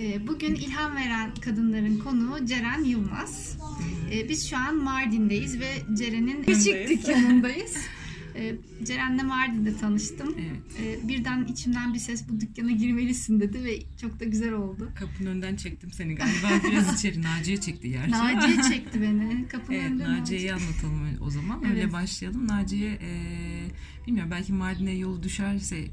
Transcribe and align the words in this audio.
Ee, 0.00 0.26
Bugün 0.26 0.54
ilham 0.54 0.96
veren 0.96 1.34
kadınların 1.34 1.98
konuğu 1.98 2.46
Ceren 2.46 2.84
Yılmaz. 2.84 3.58
Ee, 4.12 4.28
Biz 4.28 4.50
şu 4.50 4.56
an 4.56 4.76
Mardin'deyiz 4.76 5.60
ve 5.60 5.68
Ceren'in 5.98 6.42
küçük 6.42 6.88
dükkanındayız. 6.88 7.76
Ee, 8.36 8.54
Ceren'le 8.84 9.26
Mardin'de 9.26 9.76
tanıştım. 9.76 10.34
Evet. 10.38 10.60
Ee, 11.04 11.08
Birden 11.08 11.44
içimden 11.44 11.94
bir 11.94 11.98
ses 11.98 12.28
bu 12.28 12.40
dükkana 12.40 12.70
girmelisin 12.70 13.40
dedi 13.40 13.64
ve 13.64 13.78
çok 14.00 14.20
da 14.20 14.24
güzel 14.24 14.52
oldu. 14.52 14.90
Kapının 14.98 15.30
önünden 15.30 15.56
çektim 15.56 15.90
seni 15.92 16.14
galiba. 16.14 16.48
Biraz 16.70 16.98
içeri 16.98 17.22
Naciye 17.38 17.56
çekti 17.60 17.90
gerçi. 17.90 18.10
Naciye 18.10 18.62
çekti 18.72 19.02
beni. 19.02 19.48
Kapının 19.48 19.76
Evet 19.78 19.90
önünden 19.90 20.20
Naciye'yi 20.20 20.52
anlatalım 20.52 21.00
o 21.20 21.30
zaman. 21.30 21.60
Evet. 21.66 21.76
Öyle 21.76 21.92
başlayalım. 21.92 22.48
Naciye 22.48 22.90
e, 22.90 23.10
bilmiyorum 24.06 24.30
belki 24.30 24.52
Mardin'e 24.52 24.92
yolu 24.92 25.22
düşerse 25.22 25.84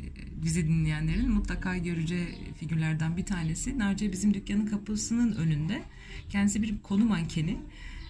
bizi 0.44 0.68
dinleyenlerin 0.68 1.32
mutlaka 1.32 1.78
göreceği 1.78 2.28
figürlerden 2.60 3.18
bir 3.18 3.26
tanesi. 3.26 3.80
Naciye 3.80 4.12
bizim 4.12 4.34
dükkanın 4.34 4.66
kapısının 4.66 5.36
önünde. 5.36 5.84
Kendisi 6.30 6.62
bir 6.62 6.82
konu 6.84 7.06
mankeni. 7.06 7.58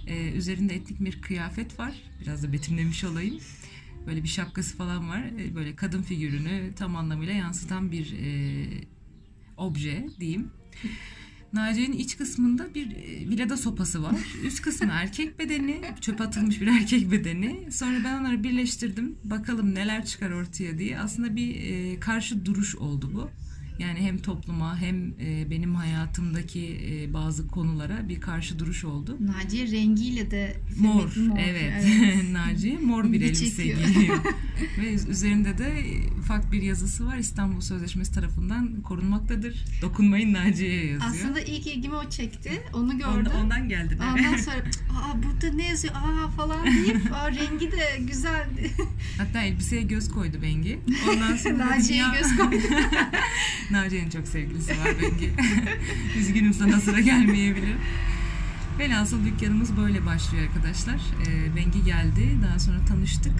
E, 0.07 0.31
üzerinde 0.31 0.75
etnik 0.75 0.99
bir 0.99 1.21
kıyafet 1.21 1.79
var. 1.79 1.93
Biraz 2.21 2.43
da 2.43 2.53
betimlemiş 2.53 3.03
olayım. 3.03 3.39
Böyle 4.07 4.23
bir 4.23 4.27
şapkası 4.27 4.77
falan 4.77 5.09
var. 5.09 5.23
E, 5.39 5.55
böyle 5.55 5.75
kadın 5.75 6.01
figürünü 6.01 6.73
tam 6.75 6.95
anlamıyla 6.95 7.33
yansıtan 7.33 7.91
bir 7.91 8.15
e, 8.19 8.65
obje 9.57 10.09
diyeyim. 10.19 10.51
Naciye'nin 11.53 11.97
iç 11.97 12.17
kısmında 12.17 12.73
bir 12.75 12.91
e, 12.91 13.29
vilada 13.29 13.57
sopası 13.57 14.03
var. 14.03 14.15
Üst 14.43 14.61
kısmı 14.61 14.87
erkek 14.91 15.39
bedeni, 15.39 15.81
çöpe 16.01 16.23
atılmış 16.23 16.61
bir 16.61 16.67
erkek 16.67 17.11
bedeni. 17.11 17.71
Sonra 17.71 18.03
ben 18.03 18.19
onları 18.19 18.43
birleştirdim. 18.43 19.15
Bakalım 19.23 19.75
neler 19.75 20.05
çıkar 20.05 20.31
ortaya 20.31 20.77
diye. 20.77 20.99
Aslında 20.99 21.35
bir 21.35 21.55
e, 21.55 21.99
karşı 21.99 22.45
duruş 22.45 22.75
oldu 22.75 23.11
bu. 23.13 23.29
Yani 23.79 23.99
hem 23.99 24.17
topluma 24.17 24.77
hem 24.77 25.13
e, 25.19 25.49
benim 25.49 25.75
hayatımdaki 25.75 26.79
e, 26.91 27.13
bazı 27.13 27.47
konulara 27.47 28.09
bir 28.09 28.21
karşı 28.21 28.59
duruş 28.59 28.85
oldu. 28.85 29.17
Naciye 29.19 29.71
rengiyle 29.71 30.31
de 30.31 30.57
Mor, 30.79 31.15
mor, 31.17 31.37
evet. 31.39 31.83
Naciye 32.31 32.77
mor 32.77 33.11
bir 33.11 33.21
elbise 33.21 33.63
giyiyor. 33.63 34.17
Ve 34.77 34.93
üzerinde 34.93 35.57
de 35.57 35.83
ufak 36.19 36.51
bir 36.51 36.61
yazısı 36.61 37.05
var. 37.05 37.17
İstanbul 37.17 37.61
Sözleşmesi 37.61 38.13
tarafından 38.13 38.81
korunmaktadır. 38.81 39.65
Dokunmayın 39.81 40.33
Naciye'ye 40.33 40.85
yazıyor. 40.85 41.11
Aslında 41.11 41.39
ilk 41.41 41.67
ilgimi 41.67 41.95
o 41.95 42.09
çekti. 42.09 42.51
Onu 42.73 42.97
gördüm. 42.97 43.13
Ondan, 43.17 43.35
ondan 43.43 43.69
geldi. 43.69 43.97
Ondan 44.11 44.37
sonra 44.37 44.55
aa 44.91 45.23
burada 45.23 45.55
ne 45.55 45.67
yazıyor 45.67 45.93
aa 45.95 46.27
falan 46.29 46.65
deyip 46.65 47.13
aa 47.13 47.31
rengi 47.31 47.71
de 47.71 47.99
güzel. 47.99 48.47
Hatta 49.17 49.41
elbiseye 49.41 49.81
göz 49.81 50.11
koydu 50.11 50.37
Bengi. 50.41 50.79
Ondan 51.11 51.35
sonra 51.35 51.57
Naciye'ye 51.57 52.05
göz 52.21 52.37
koydu. 52.37 52.63
Naciye'nin 53.71 54.09
çok 54.09 54.27
sevgilisi 54.27 54.71
var 54.71 54.87
Bengi. 55.01 55.31
Üzgünüm 56.19 56.53
sana 56.53 56.79
sıra 56.81 56.99
gelmeyebilir. 56.99 57.75
Velhasıl 58.79 59.25
dükkanımız 59.25 59.77
böyle 59.77 60.05
başlıyor 60.05 60.43
arkadaşlar. 60.47 60.95
Ee, 61.27 61.55
Bengi 61.55 61.83
geldi. 61.83 62.37
Daha 62.43 62.59
sonra 62.59 62.85
tanıştık. 62.85 63.33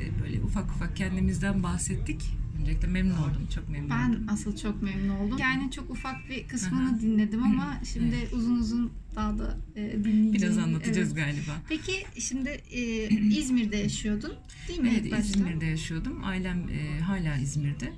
Ee, 0.00 0.22
böyle 0.22 0.40
ufak 0.42 0.70
ufak 0.70 0.96
kendimizden 0.96 1.62
bahsettik. 1.62 2.22
Öncelikle 2.60 2.88
memnun 2.88 3.16
oldum. 3.16 3.48
Çok 3.54 3.68
memnun 3.68 3.90
Ben 3.90 4.08
oldum. 4.10 4.26
asıl 4.28 4.56
çok 4.56 4.82
memnun 4.82 5.08
oldum. 5.16 5.38
Yani 5.38 5.70
çok 5.70 5.90
ufak 5.90 6.28
bir 6.30 6.48
kısmını 6.48 6.88
Aha. 6.88 7.00
dinledim 7.00 7.42
ama 7.42 7.80
şimdi 7.92 8.16
uzun 8.32 8.58
uzun 8.58 8.92
daha 9.16 9.38
da 9.38 9.56
e, 9.76 9.80
dinleyeceğim. 9.92 10.32
Biraz 10.32 10.58
anlatacağız 10.58 11.12
Evet. 11.14 11.26
galiba. 11.26 11.52
Peki 11.68 11.92
şimdi 12.18 12.48
e, 12.48 13.08
İzmir'de 13.38 13.76
yaşıyordun 13.76 14.32
değil 14.68 14.80
mi? 14.80 14.90
Evet 15.00 15.12
başta? 15.12 15.24
İzmir'de 15.26 15.66
yaşıyordum. 15.66 16.24
Ailem 16.24 16.58
e, 16.68 17.00
hala 17.00 17.36
İzmir'de. 17.36 17.92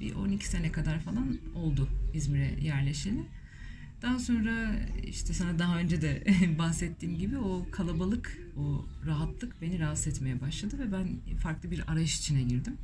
Bir 0.00 0.14
12 0.14 0.48
sene 0.48 0.72
kadar 0.72 1.00
falan 1.00 1.38
oldu 1.54 1.88
İzmir'e 2.14 2.64
yerleşeli. 2.64 3.22
Daha 4.02 4.18
sonra 4.18 4.72
işte 5.06 5.32
sana 5.34 5.58
daha 5.58 5.78
önce 5.78 6.02
de 6.02 6.24
bahsettiğim 6.58 7.18
gibi 7.18 7.38
o 7.38 7.66
kalabalık, 7.70 8.38
o 8.56 8.84
rahatlık 9.06 9.62
beni 9.62 9.78
rahatsız 9.78 10.06
etmeye 10.06 10.40
başladı 10.40 10.78
ve 10.78 10.92
ben 10.92 11.36
farklı 11.36 11.70
bir 11.70 11.92
arayış 11.92 12.18
içine 12.18 12.42
girdim. 12.42 12.76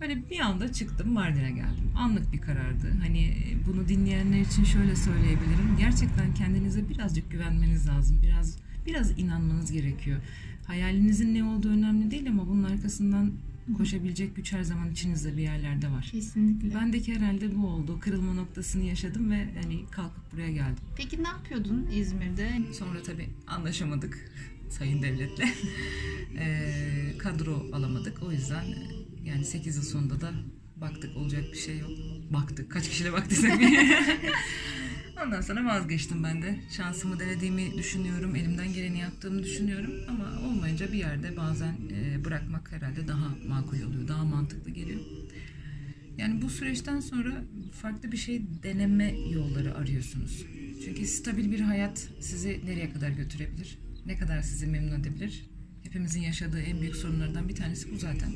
Böyle 0.00 0.30
bir 0.30 0.40
anda 0.40 0.72
çıktım 0.72 1.12
Mardin'e 1.12 1.50
geldim. 1.50 1.92
Anlık 1.96 2.32
bir 2.32 2.40
karardı. 2.40 2.92
Hani 3.02 3.36
bunu 3.66 3.88
dinleyenler 3.88 4.40
için 4.40 4.64
şöyle 4.64 4.96
söyleyebilirim. 4.96 5.76
Gerçekten 5.78 6.34
kendinize 6.34 6.88
birazcık 6.88 7.30
güvenmeniz 7.30 7.88
lazım. 7.88 8.20
Biraz 8.22 8.56
biraz 8.86 9.18
inanmanız 9.18 9.72
gerekiyor. 9.72 10.20
Hayalinizin 10.66 11.34
ne 11.34 11.44
olduğu 11.44 11.68
önemli 11.68 12.10
değil 12.10 12.28
ama 12.28 12.48
bunun 12.48 12.64
arkasından 12.64 13.32
koşabilecek 13.76 14.36
güç 14.36 14.52
her 14.52 14.62
zaman 14.62 14.90
içinizde 14.90 15.36
bir 15.36 15.42
yerlerde 15.42 15.90
var. 15.90 16.08
Kesinlikle. 16.12 16.74
Bendeki 16.74 17.14
herhalde 17.14 17.56
bu 17.56 17.66
oldu. 17.66 18.00
Kırılma 18.00 18.34
noktasını 18.34 18.84
yaşadım 18.84 19.30
ve 19.30 19.48
hani 19.62 19.86
kalkıp 19.90 20.32
buraya 20.32 20.50
geldim. 20.50 20.84
Peki 20.96 21.22
ne 21.22 21.28
yapıyordun 21.28 21.88
İzmir'de? 21.94 22.50
Sonra 22.72 23.02
tabii 23.02 23.28
anlaşamadık 23.46 24.30
Sayın 24.70 25.02
Devlet'le. 25.02 25.44
Eee, 26.34 27.14
kadro 27.18 27.66
alamadık. 27.72 28.22
O 28.22 28.32
yüzden 28.32 28.64
e, 28.64 28.88
yani 29.24 29.44
8 29.44 29.76
yıl 29.76 29.82
sonunda 29.82 30.20
da 30.20 30.32
baktık 30.76 31.16
olacak 31.16 31.44
bir 31.52 31.58
şey 31.58 31.78
yok. 31.78 31.90
Baktık. 32.30 32.70
Kaç 32.70 32.88
kişiyle 32.88 33.12
baktıysak. 33.12 33.60
Ondan 35.24 35.40
sonra 35.40 35.64
vazgeçtim 35.64 36.24
ben 36.24 36.42
de. 36.42 36.60
Şansımı 36.70 37.20
denediğimi 37.20 37.78
düşünüyorum. 37.78 38.36
Elimden 38.36 38.72
geleni 38.72 38.98
yaptığımı 38.98 39.42
düşünüyorum. 39.42 39.90
Ama 40.08 40.48
olmayınca 40.48 40.92
bir 40.92 40.98
yerde 40.98 41.36
bazen 41.36 41.74
e, 41.92 42.24
bırakmak 42.24 42.72
herhalde 42.72 43.08
daha 43.08 43.28
makul 43.48 43.82
oluyor. 43.82 44.08
Daha 44.08 44.24
mantıklı 44.24 44.70
geliyor. 44.70 45.00
Yani 46.18 46.42
bu 46.42 46.50
süreçten 46.50 47.00
sonra 47.00 47.44
farklı 47.72 48.12
bir 48.12 48.16
şey 48.16 48.42
deneme 48.62 49.14
yolları 49.32 49.74
arıyorsunuz. 49.74 50.46
Çünkü 50.84 51.06
stabil 51.06 51.50
bir 51.52 51.60
hayat 51.60 52.08
sizi 52.20 52.60
nereye 52.66 52.92
kadar 52.92 53.10
götürebilir? 53.10 53.78
Ne 54.06 54.18
kadar 54.18 54.42
sizi 54.42 54.66
memnun 54.66 55.00
edebilir? 55.00 55.49
Hepimizin 55.90 56.20
yaşadığı 56.20 56.60
en 56.60 56.80
büyük 56.80 56.96
sorunlardan 56.96 57.48
bir 57.48 57.54
tanesi 57.54 57.92
bu 57.92 57.96
zaten. 57.96 58.32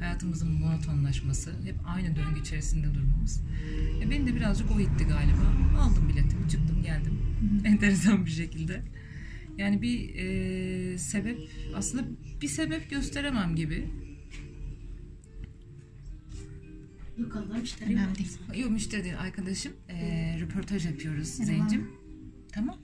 Hayatımızın 0.00 0.52
monotonlaşması, 0.52 1.52
hep 1.64 1.74
aynı 1.86 2.16
döngü 2.16 2.40
içerisinde 2.40 2.94
durmamız. 2.94 3.42
E 4.02 4.10
beni 4.10 4.26
de 4.26 4.34
birazcık 4.36 4.70
o 4.70 4.80
itti 4.80 5.04
galiba. 5.04 5.78
Aldım 5.80 6.08
biletimi, 6.08 6.48
çıktım, 6.50 6.82
geldim. 6.82 7.18
Enteresan 7.64 8.26
bir 8.26 8.30
şekilde. 8.30 8.82
Yani 9.58 9.82
bir 9.82 10.14
e, 10.14 10.98
sebep, 10.98 11.38
aslında 11.74 12.04
bir 12.42 12.48
sebep 12.48 12.90
gösteremem 12.90 13.56
gibi. 13.56 13.88
Yok 17.18 17.36
Allah 17.36 17.60
işte. 17.62 17.84
Önemli 17.84 18.18
değil. 18.18 18.38
Yok 18.56 18.70
müşteri 18.70 19.04
değil 19.04 19.18
arkadaşım. 19.18 19.72
Ee, 19.88 20.36
röportaj 20.40 20.86
yapıyoruz. 20.86 21.28
Zeyn'cim. 21.28 21.90
Tamam. 22.52 22.78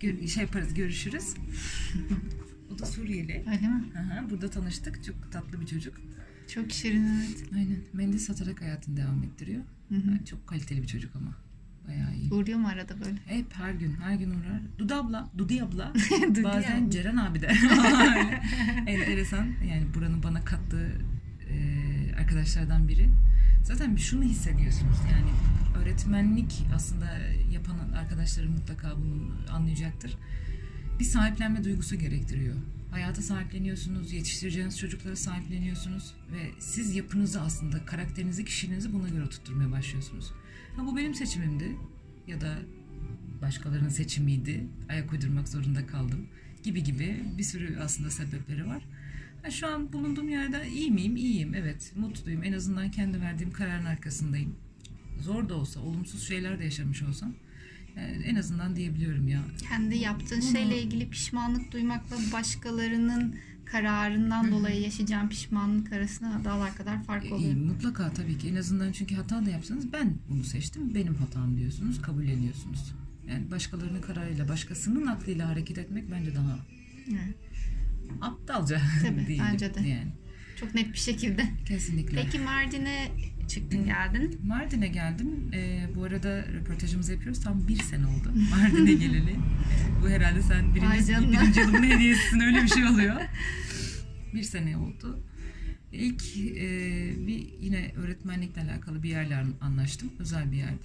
Gör- 0.00 0.26
şey 0.26 0.42
yaparız 0.42 0.74
görüşürüz. 0.74 1.34
o 2.74 2.78
da 2.78 2.86
Suriyeli. 2.86 3.44
Öyle 3.50 3.68
mi? 3.68 3.84
Aha, 3.98 4.30
burada 4.30 4.50
tanıştık. 4.50 5.04
Çok 5.04 5.32
tatlı 5.32 5.60
bir 5.60 5.66
çocuk. 5.66 6.00
Çok 6.54 6.72
şirin 6.72 7.06
evet. 7.06 7.44
Aynen. 7.54 7.78
Mendil 7.92 8.18
satarak 8.18 8.60
hayatını 8.60 8.96
devam 8.96 9.22
ettiriyor. 9.22 9.62
Hı 9.88 9.94
hı. 9.94 10.10
Yani 10.10 10.24
çok 10.24 10.46
kaliteli 10.46 10.82
bir 10.82 10.86
çocuk 10.86 11.16
ama. 11.16 11.36
Bayağı 11.88 12.14
iyi. 12.14 12.32
Uğruyor 12.32 12.58
mu 12.58 12.68
arada 12.68 13.00
böyle? 13.00 13.16
Hep 13.26 13.54
her 13.54 13.72
gün, 13.72 13.94
her 13.94 14.14
gün 14.14 14.30
uğrar. 14.30 14.60
Dudu 14.78 14.94
abla, 14.94 15.30
Dudi 15.38 15.62
abla. 15.62 15.92
Dudi 16.28 16.44
Bazen 16.44 16.82
abla. 16.82 16.90
Ceren 16.90 17.16
abi 17.16 17.40
de. 17.40 17.46
Enteresan. 18.86 19.46
Yani 19.70 19.86
buranın 19.94 20.22
bana 20.22 20.44
kattığı 20.44 20.92
e, 21.50 21.56
arkadaşlardan 22.18 22.88
biri. 22.88 23.08
Zaten 23.64 23.96
bir 23.96 24.00
şunu 24.00 24.22
hissediyorsunuz. 24.22 24.96
Yani 25.12 25.30
öğretmenlik 25.82 26.66
aslında 26.74 27.06
yapan 27.52 27.76
arkadaşlarım 27.96 28.52
mutlaka 28.52 28.96
bunu 28.96 29.32
anlayacaktır. 29.52 30.16
Bir 31.00 31.04
sahiplenme 31.04 31.64
duygusu 31.64 31.96
gerektiriyor. 31.96 32.54
Hayata 32.90 33.22
sahipleniyorsunuz, 33.22 34.12
yetiştireceğiniz 34.12 34.78
çocuklara 34.78 35.16
sahipleniyorsunuz 35.16 36.14
ve 36.32 36.50
siz 36.58 36.94
yapınızı 36.94 37.40
aslında, 37.40 37.84
karakterinizi, 37.84 38.44
kişiliğinizi 38.44 38.92
buna 38.92 39.08
göre 39.08 39.28
tutturmaya 39.28 39.70
başlıyorsunuz. 39.70 40.32
Ha 40.76 40.86
bu 40.86 40.96
benim 40.96 41.14
seçimimdi 41.14 41.76
ya 42.26 42.40
da 42.40 42.58
başkalarının 43.42 43.88
seçimiydi. 43.88 44.66
Ayak 44.88 45.12
uydurmak 45.12 45.48
zorunda 45.48 45.86
kaldım 45.86 46.26
gibi 46.62 46.82
gibi 46.82 47.24
bir 47.38 47.44
sürü 47.44 47.78
aslında 47.78 48.10
sebepleri 48.10 48.66
var. 48.66 48.82
Ha, 49.42 49.50
şu 49.50 49.66
an 49.66 49.92
bulunduğum 49.92 50.28
yerde 50.28 50.68
iyi 50.68 50.90
miyim? 50.90 51.16
İyiyim. 51.16 51.54
Evet. 51.54 51.92
Mutluyum. 51.96 52.44
En 52.44 52.52
azından 52.52 52.90
kendi 52.90 53.20
verdiğim 53.20 53.52
kararın 53.52 53.84
arkasındayım. 53.84 54.54
Zor 55.20 55.48
da 55.48 55.54
olsa, 55.54 55.80
olumsuz 55.80 56.28
şeyler 56.28 56.58
de 56.58 56.64
yaşamış 56.64 57.02
olsam 57.02 57.34
en 58.24 58.34
azından 58.34 58.76
diyebiliyorum 58.76 59.28
ya. 59.28 59.40
Kendi 59.68 59.96
yaptığın 59.98 60.40
Bunu- 60.42 60.52
şeyle 60.52 60.82
ilgili 60.82 61.10
pişmanlık 61.10 61.72
duymakla 61.72 62.16
başkalarının 62.32 63.34
kararından 63.64 64.50
dolayı 64.52 64.80
yaşayacağın 64.80 65.28
pişmanlık 65.28 65.92
arasında 65.92 66.44
dağlar 66.44 66.76
kadar 66.76 67.02
fark 67.04 67.24
İyi, 67.24 67.32
oluyor. 67.34 67.54
mutlaka 67.54 68.12
tabii 68.12 68.38
ki. 68.38 68.48
En 68.48 68.54
azından 68.56 68.92
çünkü 68.92 69.14
hata 69.14 69.46
da 69.46 69.50
yapsanız 69.50 69.92
ben 69.92 70.14
bunu 70.28 70.44
seçtim. 70.44 70.94
Benim 70.94 71.14
hatam 71.14 71.56
diyorsunuz. 71.56 72.02
Kabulleniyorsunuz. 72.02 72.92
Yani 73.28 73.50
başkalarının 73.50 74.00
kararıyla, 74.00 74.48
başkasının 74.48 75.06
aklıyla 75.06 75.48
hareket 75.48 75.78
etmek 75.78 76.10
bence 76.10 76.34
daha 76.34 76.58
Evet. 77.10 77.34
aptalca 78.20 78.80
Tabii, 79.02 79.26
diyelim. 79.26 79.44
bence 79.52 79.74
de. 79.74 79.80
Yani. 79.88 80.12
Çok 80.60 80.74
net 80.74 80.92
bir 80.92 80.98
şekilde. 80.98 81.44
Kesinlikle. 81.68 82.22
Peki 82.22 82.38
Mardin'e 82.38 83.08
çıktın 83.50 83.84
geldin? 83.84 84.40
Mardin'e 84.46 84.88
geldim. 84.88 85.50
Ee, 85.54 85.86
bu 85.96 86.04
arada 86.04 86.46
röportajımızı 86.46 87.12
yapıyoruz. 87.12 87.40
Tam 87.44 87.68
bir 87.68 87.76
sene 87.82 88.06
oldu 88.06 88.32
Mardin'e 88.50 88.92
geleli. 88.92 89.36
Bu 90.02 90.08
herhalde 90.08 90.42
sen 90.42 90.74
birinci, 90.74 91.12
birinci 91.32 91.60
yılın 91.60 91.82
hediyesisin. 91.82 92.40
Öyle 92.40 92.62
bir 92.62 92.68
şey 92.68 92.84
oluyor. 92.84 93.16
bir 94.34 94.42
sene 94.42 94.76
oldu. 94.76 95.20
İlk 95.92 96.22
e, 96.36 96.66
bir 97.26 97.46
yine 97.60 97.92
öğretmenlikle 97.96 98.62
alakalı 98.62 99.02
bir 99.02 99.08
yerle 99.08 99.36
an- 99.36 99.54
anlaştım. 99.60 100.12
Özel 100.18 100.52
bir 100.52 100.56
yerde. 100.56 100.82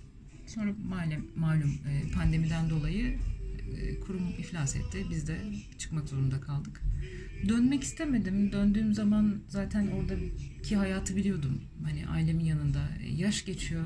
Sonra 0.47 0.71
malum, 0.88 1.27
malum 1.35 1.71
e, 1.89 2.12
pandemiden 2.12 2.69
dolayı 2.69 3.07
e, 3.07 3.17
kurum 4.06 4.27
iflas 4.39 4.75
etti. 4.75 5.06
Biz 5.09 5.27
de 5.27 5.38
çıkmak 5.77 6.09
zorunda 6.09 6.41
kaldık. 6.41 6.81
Dönmek 7.50 7.83
istemedim. 7.83 8.51
Döndüğüm 8.51 8.94
zaman 8.94 9.35
zaten 9.47 9.88
oradaki 9.88 10.75
hayatı 10.75 11.15
biliyordum. 11.15 11.62
Hani 11.83 12.07
ailemin 12.07 12.45
yanında. 12.45 12.89
E, 13.03 13.09
Yaş 13.09 13.45
geçiyor. 13.45 13.83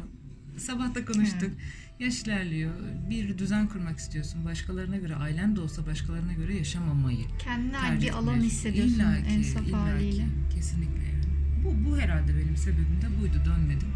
Sabah 0.57 0.95
da 0.95 1.05
konuştuk. 1.05 1.51
Yaş 1.99 2.23
ilerliyor. 2.23 2.71
Bir 3.09 3.37
düzen 3.37 3.67
kurmak 3.67 3.99
istiyorsun. 3.99 4.45
Başkalarına 4.45 4.97
göre, 4.97 5.15
ailen 5.15 5.55
de 5.55 5.61
olsa 5.61 5.85
başkalarına 5.85 6.33
göre 6.33 6.57
yaşamamayı 6.57 7.25
Kendine 7.39 7.77
ait 7.77 8.01
bir 8.01 8.09
alan 8.09 8.39
hissediyorsun 8.41 8.95
İlla 8.95 9.17
ki, 9.17 9.23
en 9.29 9.41
saf 9.41 9.71
haliyle. 9.71 10.25
Kesinlikle 10.55 11.03
yani. 11.03 11.23
Bu, 11.65 11.89
bu 11.89 11.97
herhalde 11.97 12.35
benim 12.37 12.57
sebebim 12.57 13.01
de 13.01 13.21
buydu. 13.21 13.41
Dönmedim. 13.45 13.87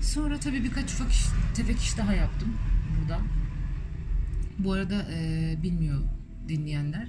Sonra 0.00 0.40
tabii 0.40 0.64
birkaç 0.64 0.92
ufak 0.92 1.12
iş, 1.12 1.24
tefek 1.54 1.78
iş 1.78 1.98
daha 1.98 2.14
yaptım 2.14 2.48
burada. 3.00 3.20
Bu 4.64 4.72
arada 4.72 5.06
e, 5.12 5.56
bilmiyor 5.62 6.02
dinleyenler. 6.48 7.08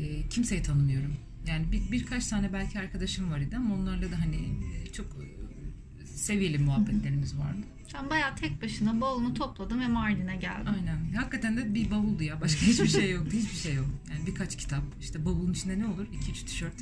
E, 0.00 0.28
kimseyi 0.28 0.62
tanımıyorum. 0.62 1.16
Yani 1.46 1.72
bir, 1.72 1.92
birkaç 1.92 2.26
tane 2.26 2.52
belki 2.52 2.78
arkadaşım 2.78 3.30
var 3.30 3.40
idi 3.40 3.56
ama 3.56 3.74
onlarla 3.74 4.12
da 4.12 4.20
hani 4.20 4.36
e, 4.36 4.92
çok 4.92 5.06
e, 5.06 6.06
seviyeli 6.06 6.58
muhabbetlerimiz 6.58 7.38
vardı. 7.38 7.60
Sen 7.92 8.10
bayağı 8.10 8.36
tek 8.36 8.62
başına 8.62 9.00
bavulunu 9.00 9.34
topladın 9.34 9.80
ve 9.80 9.88
Mardin'e 9.88 10.36
geldin. 10.36 10.66
Aynen. 10.66 11.14
Hakikaten 11.16 11.56
de 11.56 11.74
bir 11.74 11.90
bavuldu 11.90 12.22
ya. 12.22 12.40
Başka 12.40 12.60
hiçbir 12.66 12.88
şey 12.88 13.10
yoktu. 13.10 13.36
Hiçbir 13.36 13.56
şey 13.56 13.74
yok. 13.74 13.86
Yani 14.10 14.26
birkaç 14.26 14.56
kitap. 14.56 14.82
İşte 15.00 15.24
bavulun 15.24 15.52
içinde 15.52 15.78
ne 15.78 15.86
olur? 15.86 16.06
2-3 16.06 16.44
tişört, 16.46 16.74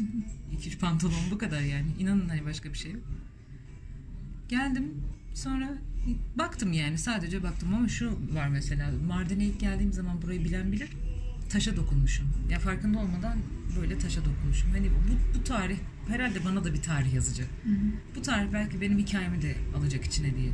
2-3 0.53 0.79
pantolon 0.79 1.31
bu 1.31 1.39
kadar 1.39 1.61
yani. 1.61 1.87
İnanın 1.99 2.29
hani 2.29 2.45
başka 2.45 2.73
bir 2.73 2.79
şey 2.79 2.93
yok. 2.93 3.03
Geldim. 4.49 5.05
Sonra 5.35 5.79
baktım 6.39 6.73
yani. 6.73 6.99
Sadece 6.99 7.43
baktım 7.43 7.75
ama 7.75 7.89
şu 7.89 8.19
var 8.35 8.49
mesela. 8.49 8.91
Mardin'e 9.07 9.45
ilk 9.45 9.61
geldiğim 9.61 9.93
zaman 9.93 10.23
burayı 10.23 10.45
bilen 10.45 10.73
bilir. 10.73 10.89
Taşa 11.49 11.77
dokunmuşum. 11.77 12.27
Ya 12.51 12.59
farkında 12.59 12.99
olmadan 12.99 13.39
böyle 13.81 13.99
taşa 13.99 14.21
dokunmuşum. 14.25 14.71
Hani 14.71 14.87
bu, 14.91 15.39
bu 15.39 15.45
tarih 15.45 15.77
herhalde 16.09 16.45
bana 16.45 16.65
da 16.65 16.75
bir 16.75 16.83
tarih 16.83 17.15
yazacak. 17.15 17.49
Bu 18.17 18.23
tarih 18.23 18.53
belki 18.53 18.81
benim 18.81 18.99
hikayemi 18.99 19.43
de 19.43 19.55
alacak 19.79 20.05
içine 20.05 20.37
diye. 20.37 20.51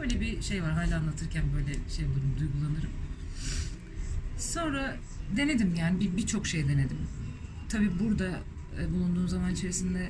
Öyle 0.00 0.20
bir 0.20 0.42
şey 0.42 0.62
var. 0.62 0.72
Hala 0.72 0.98
anlatırken 0.98 1.44
böyle 1.54 1.72
şey 1.96 2.04
olurum, 2.06 2.34
duygulanırım. 2.38 2.90
Sonra 4.38 4.96
denedim 5.36 5.74
yani 5.74 6.00
bir- 6.00 6.16
birçok 6.16 6.46
şey 6.46 6.68
denedim. 6.68 6.98
Tabii 7.68 7.90
burada 8.00 8.40
e, 8.80 8.90
bulunduğum 8.92 9.28
zaman 9.28 9.52
içerisinde 9.52 10.08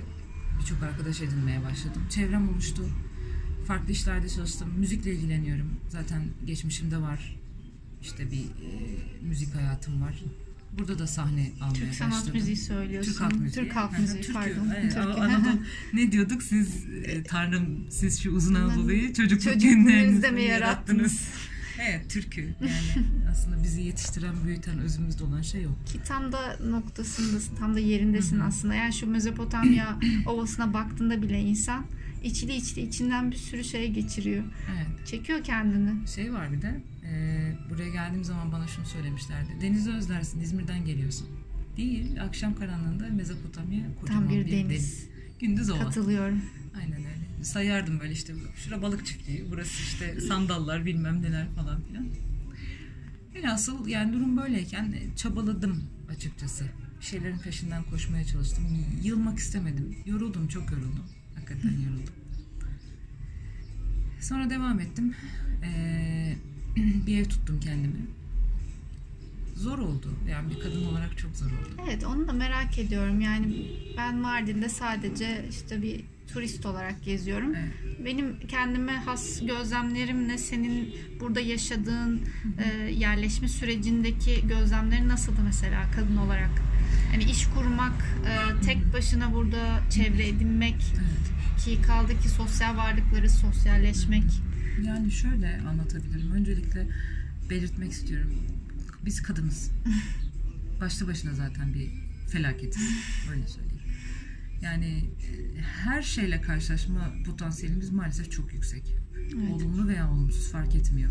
birçok 0.61 0.83
arkadaş 0.83 1.21
edinmeye 1.21 1.65
başladım. 1.65 2.03
Çevrem 2.11 2.49
oluştu. 2.49 2.83
Farklı 3.69 3.93
işlerde 3.93 4.29
çalıştım. 4.29 4.69
Müzikle 4.79 5.13
ilgileniyorum. 5.13 5.71
Zaten 5.89 6.23
geçmişimde 6.47 6.97
var. 6.99 7.37
İşte 8.03 8.31
bir 8.31 8.39
e, 8.39 8.71
müzik 9.23 9.55
hayatım 9.55 10.03
var. 10.03 10.15
Burada 10.79 10.99
da 10.99 11.07
sahne 11.07 11.51
almaya 11.61 11.75
Türk 11.75 11.95
sanat 11.95 12.13
başladım. 12.13 12.33
müziği 12.35 12.57
söylüyorsun. 12.57 13.13
Türk 13.13 13.21
halk 13.21 13.41
müziği. 13.41 13.65
Türk 13.65 13.77
halk 13.77 13.99
müziği 13.99 14.21
Türkü. 14.21 14.33
pardon. 14.33 14.69
Evet, 14.81 14.95
Türkü. 14.95 15.09
Anadolu- 15.09 15.63
ne 15.93 16.13
diyorduk 16.13 16.43
siz 16.43 16.85
e, 17.05 17.23
Tanrım 17.23 17.87
siz 17.91 18.23
şu 18.23 18.31
uzun 18.31 18.55
Anadolu'yu 18.55 19.15
çocukluk 19.15 19.53
Çocuk 19.53 19.71
günlerinizde 19.71 20.31
mi 20.31 20.43
yarattınız? 20.43 21.29
Evet 21.89 22.11
türkü 22.11 22.41
yani 22.61 23.07
aslında 23.31 23.63
bizi 23.63 23.83
yetiştiren 23.83 24.35
büyüten 24.45 24.79
özümüzde 24.79 25.25
olan 25.25 25.43
şey 25.43 25.67
o. 25.67 25.71
Ki 25.93 26.01
tam 26.05 26.33
da 26.33 26.59
noktasındasın, 26.71 27.57
tam 27.57 27.75
da 27.75 27.79
yerindesin 27.79 28.41
aslında. 28.41 28.75
Yani 28.75 28.93
şu 28.93 29.07
Mezopotamya 29.07 29.99
ovasına 30.27 30.75
baktığında 30.75 31.23
bile 31.23 31.41
insan 31.41 31.87
içli 32.23 32.57
içli 32.57 32.83
içinden 32.83 33.31
bir 33.31 33.37
sürü 33.37 33.65
şey 33.65 33.93
geçiriyor. 33.93 34.45
Evet 34.77 35.07
Çekiyor 35.07 35.45
kendini. 35.45 36.09
şey 36.09 36.33
var 36.33 36.53
bir 36.53 36.63
de 36.63 36.81
e, 37.05 37.13
buraya 37.71 37.89
geldiğim 37.89 38.25
zaman 38.25 38.53
bana 38.53 38.67
şunu 38.67 38.87
söylemişlerdi. 38.87 39.49
Denizi 39.61 39.91
özlersin 39.91 40.41
İzmir'den 40.41 40.85
geliyorsun. 40.85 41.29
Değil 41.77 42.23
akşam 42.23 42.55
karanlığında 42.55 43.09
Mezopotamya 43.09 43.81
kocaman 44.01 44.23
Tam 44.23 44.31
bir 44.31 44.53
deniz. 44.53 45.07
Gündüz 45.41 45.71
ova. 45.71 45.79
Katılıyorum. 45.79 46.43
Aynen 46.81 46.99
öyle. 46.99 47.45
Sayardım 47.45 48.01
böyle 48.01 48.13
işte 48.13 48.35
şura 48.57 48.83
balık 48.83 49.07
çiftliği, 49.07 49.45
burası 49.51 49.83
işte 49.83 50.21
sandallar 50.21 50.85
bilmem 50.87 51.23
neler 51.23 51.47
falan 51.57 51.81
filan. 51.83 52.07
Velhasıl 53.35 53.87
yani 53.89 54.13
durum 54.13 54.37
böyleyken 54.37 54.93
e, 54.93 55.17
çabaladım 55.17 55.85
açıkçası. 56.11 56.65
Bir 57.01 57.05
şeylerin 57.05 57.39
peşinden 57.39 57.83
koşmaya 57.83 58.25
çalıştım. 58.25 58.65
Yılmak 59.03 59.39
istemedim. 59.39 59.97
Yoruldum, 60.07 60.49
çok 60.49 60.71
yoruldum. 60.71 61.05
Hakikaten 61.49 61.79
yoruldum. 61.81 62.15
Sonra 64.21 64.51
devam 64.51 64.81
ettim. 64.81 65.15
Ee, 65.65 66.35
bir 67.07 67.19
ev 67.19 67.25
tuttum 67.25 67.61
kendime. 67.61 67.95
Zor 69.57 69.79
oldu. 69.79 70.15
Yani 70.31 70.51
bir 70.51 70.61
kadın 70.61 70.85
olarak 70.85 71.19
çok 71.19 71.37
zor 71.37 71.47
oldu. 71.47 71.83
Evet 71.89 72.05
onu 72.05 72.29
da 72.29 72.33
merak 72.33 72.79
ediyorum. 72.79 73.21
Yani 73.21 73.67
ben 73.97 74.17
Mardin'de 74.17 74.69
sadece 74.69 75.45
işte 75.51 75.83
bir 75.83 76.01
turist 76.33 76.67
olarak 76.67 77.05
geziyorum. 77.05 77.55
Evet. 77.55 78.05
Benim 78.05 78.41
kendime 78.49 78.93
has 78.93 79.47
gözlemlerimle 79.47 80.39
senin 80.39 80.95
burada 81.21 81.41
yaşadığın 81.41 82.21
e, 82.59 82.91
yerleşme 82.91 83.49
sürecindeki 83.49 84.49
gözlemlerin 84.49 85.09
nasıldı 85.09 85.41
mesela 85.45 85.91
kadın 85.97 86.17
olarak? 86.17 86.51
Hani 87.11 87.25
iş 87.25 87.47
kurmak, 87.47 88.17
e, 88.27 88.65
tek 88.65 88.93
başına 88.93 89.35
burada 89.35 89.81
çevre 89.91 90.29
edinmek 90.29 90.77
Evet. 90.95 91.38
Ki 91.59 91.83
kaldı 91.83 92.21
ki 92.21 92.29
sosyal 92.29 92.77
varlıkları 92.77 93.31
sosyalleşmek. 93.31 94.25
Yani 94.87 95.11
şöyle 95.11 95.61
anlatabilirim. 95.61 96.33
Öncelikle 96.33 96.87
belirtmek 97.51 97.93
istiyorum. 97.93 98.35
Biz 99.05 99.23
kadınız. 99.23 99.71
Başlı 100.81 101.09
başına 101.09 101.35
zaten 101.35 101.75
bir 101.75 101.91
felaketiz. 102.29 102.83
Öyle 103.31 103.47
söyleyeyim. 103.47 103.83
Yani 104.63 104.87
e, 104.87 105.61
her 105.61 106.03
şeyle 106.03 106.41
karşılaşma 106.41 107.13
potansiyelimiz 107.27 107.91
maalesef 107.91 108.31
çok 108.31 108.55
yüksek. 108.55 108.97
Evet. 109.17 109.53
Olumlu 109.53 109.89
veya 109.89 110.11
olumsuz 110.11 110.53
fark 110.53 110.75
etmiyor. 110.75 111.11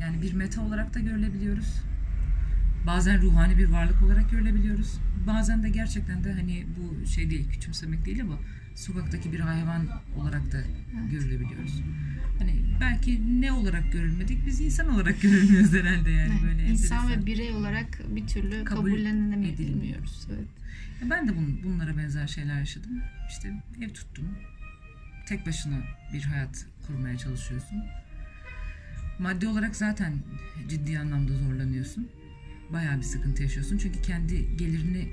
Yani 0.00 0.22
bir 0.22 0.32
meta 0.32 0.62
olarak 0.62 0.94
da 0.94 1.00
görülebiliyoruz. 1.00 1.82
Bazen 2.86 3.22
ruhani 3.22 3.58
bir 3.58 3.68
varlık 3.68 4.02
olarak 4.02 4.30
görülebiliyoruz. 4.30 4.98
Bazen 5.26 5.62
de 5.62 5.68
gerçekten 5.68 6.24
de 6.24 6.32
hani 6.32 6.66
bu 6.76 7.06
şey 7.06 7.30
değil, 7.30 7.50
küçümsemek 7.50 8.06
değil 8.06 8.22
ama 8.22 8.38
sokaktaki 8.74 9.32
bir 9.32 9.40
hayvan 9.40 9.86
olarak 10.16 10.52
da 10.52 10.62
görülebiliyoruz. 11.10 11.82
Hani 12.38 12.54
belki 12.80 13.40
ne 13.40 13.52
olarak 13.52 13.92
görülmedik, 13.92 14.46
biz 14.46 14.60
insan 14.60 14.88
olarak 14.94 15.20
görülmüyoruz 15.22 15.72
herhalde 15.72 16.10
yani 16.10 16.32
Evet, 16.32 16.42
böyle 16.42 16.66
İnsan 16.68 16.98
enteresan. 16.98 17.22
ve 17.22 17.26
birey 17.26 17.50
olarak 17.50 18.16
bir 18.16 18.26
türlü 18.26 18.64
Kabul. 18.64 18.90
Evet. 18.90 20.48
Ya 21.02 21.10
Ben 21.10 21.28
de 21.28 21.36
bun, 21.36 21.60
bunlara 21.64 21.96
benzer 21.96 22.26
şeyler 22.26 22.58
yaşadım. 22.58 23.00
İşte 23.30 23.62
ev 23.82 23.88
tuttum. 23.88 24.28
Tek 25.28 25.46
başına 25.46 25.76
bir 26.12 26.22
hayat 26.22 26.66
kurmaya 26.86 27.18
çalışıyorsun. 27.18 27.78
Maddi 29.18 29.48
olarak 29.48 29.76
zaten 29.76 30.12
ciddi 30.68 30.98
anlamda 30.98 31.32
zorlanıyorsun. 31.32 32.08
Bayağı 32.72 32.96
bir 32.96 33.02
sıkıntı 33.02 33.42
yaşıyorsun. 33.42 33.78
Çünkü 33.78 34.02
kendi 34.02 34.56
gelirini 34.56 35.08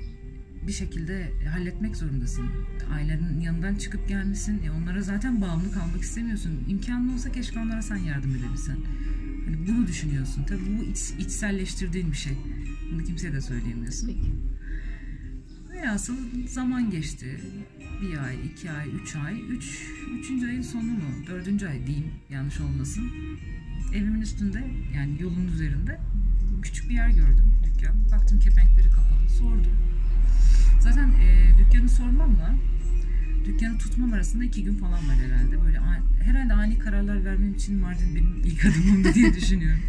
bir 0.66 0.72
şekilde 0.72 1.32
halletmek 1.52 1.96
zorundasın. 1.96 2.46
Ailenin 2.92 3.40
yanından 3.40 3.74
çıkıp 3.74 4.08
gelmişsin. 4.08 4.62
E 4.64 4.70
onlara 4.70 5.02
zaten 5.02 5.40
bağımlı 5.40 5.72
kalmak 5.72 6.02
istemiyorsun. 6.02 6.64
İmkanlı 6.68 7.12
olsa 7.12 7.32
keşke 7.32 7.58
onlara 7.58 7.82
sen 7.82 7.96
yardım 7.96 8.30
edebilsen. 8.30 8.76
Hani 9.44 9.68
bunu 9.68 9.86
düşünüyorsun. 9.86 10.44
Tabii 10.48 10.78
bu 10.78 10.84
iç, 10.84 11.10
içselleştirdiğin 11.18 12.10
bir 12.12 12.16
şey. 12.16 12.36
Bunu 12.92 13.04
kimseye 13.04 13.32
de 13.32 13.40
söyleyemiyorsun. 13.40 14.06
Peki. 14.06 14.32
Velhasıl 15.70 16.16
zaman 16.48 16.90
geçti. 16.90 17.40
Bir 18.02 18.18
ay, 18.18 18.36
iki 18.46 18.70
ay, 18.70 18.88
üç 19.02 19.16
ay. 19.16 19.40
Üç, 19.48 19.88
üçüncü 20.20 20.46
ayın 20.46 20.62
sonu 20.62 20.82
mu? 20.82 21.26
Dördüncü 21.26 21.66
ay 21.66 21.86
diyeyim 21.86 22.10
yanlış 22.30 22.60
olmasın. 22.60 23.10
Evimin 23.94 24.20
üstünde 24.20 24.64
yani 24.94 25.22
yolun 25.22 25.48
üzerinde 25.48 26.00
küçük 26.62 26.88
bir 26.88 26.94
yer 26.94 27.08
gördüm 27.08 27.54
dükkan. 27.64 28.10
Baktım 28.12 28.38
kepenkleri 28.38 28.90
kapalı. 28.90 29.28
Sordum. 29.38 29.91
Dükkanı 31.72 31.88
sormamla 31.88 32.54
dükkanı 33.44 33.78
tutmam 33.78 34.12
arasında 34.12 34.44
iki 34.44 34.64
gün 34.64 34.74
falan 34.74 34.92
var 35.08 35.16
herhalde. 35.26 35.64
Böyle 35.64 35.78
herhalde 36.24 36.52
ani 36.52 36.78
kararlar 36.78 37.24
vermem 37.24 37.54
için 37.54 37.78
Mardin 37.80 38.14
benim 38.14 38.42
ilk 38.44 38.64
adımımdı 38.64 39.14
diye 39.14 39.34
düşünüyorum. 39.40 39.80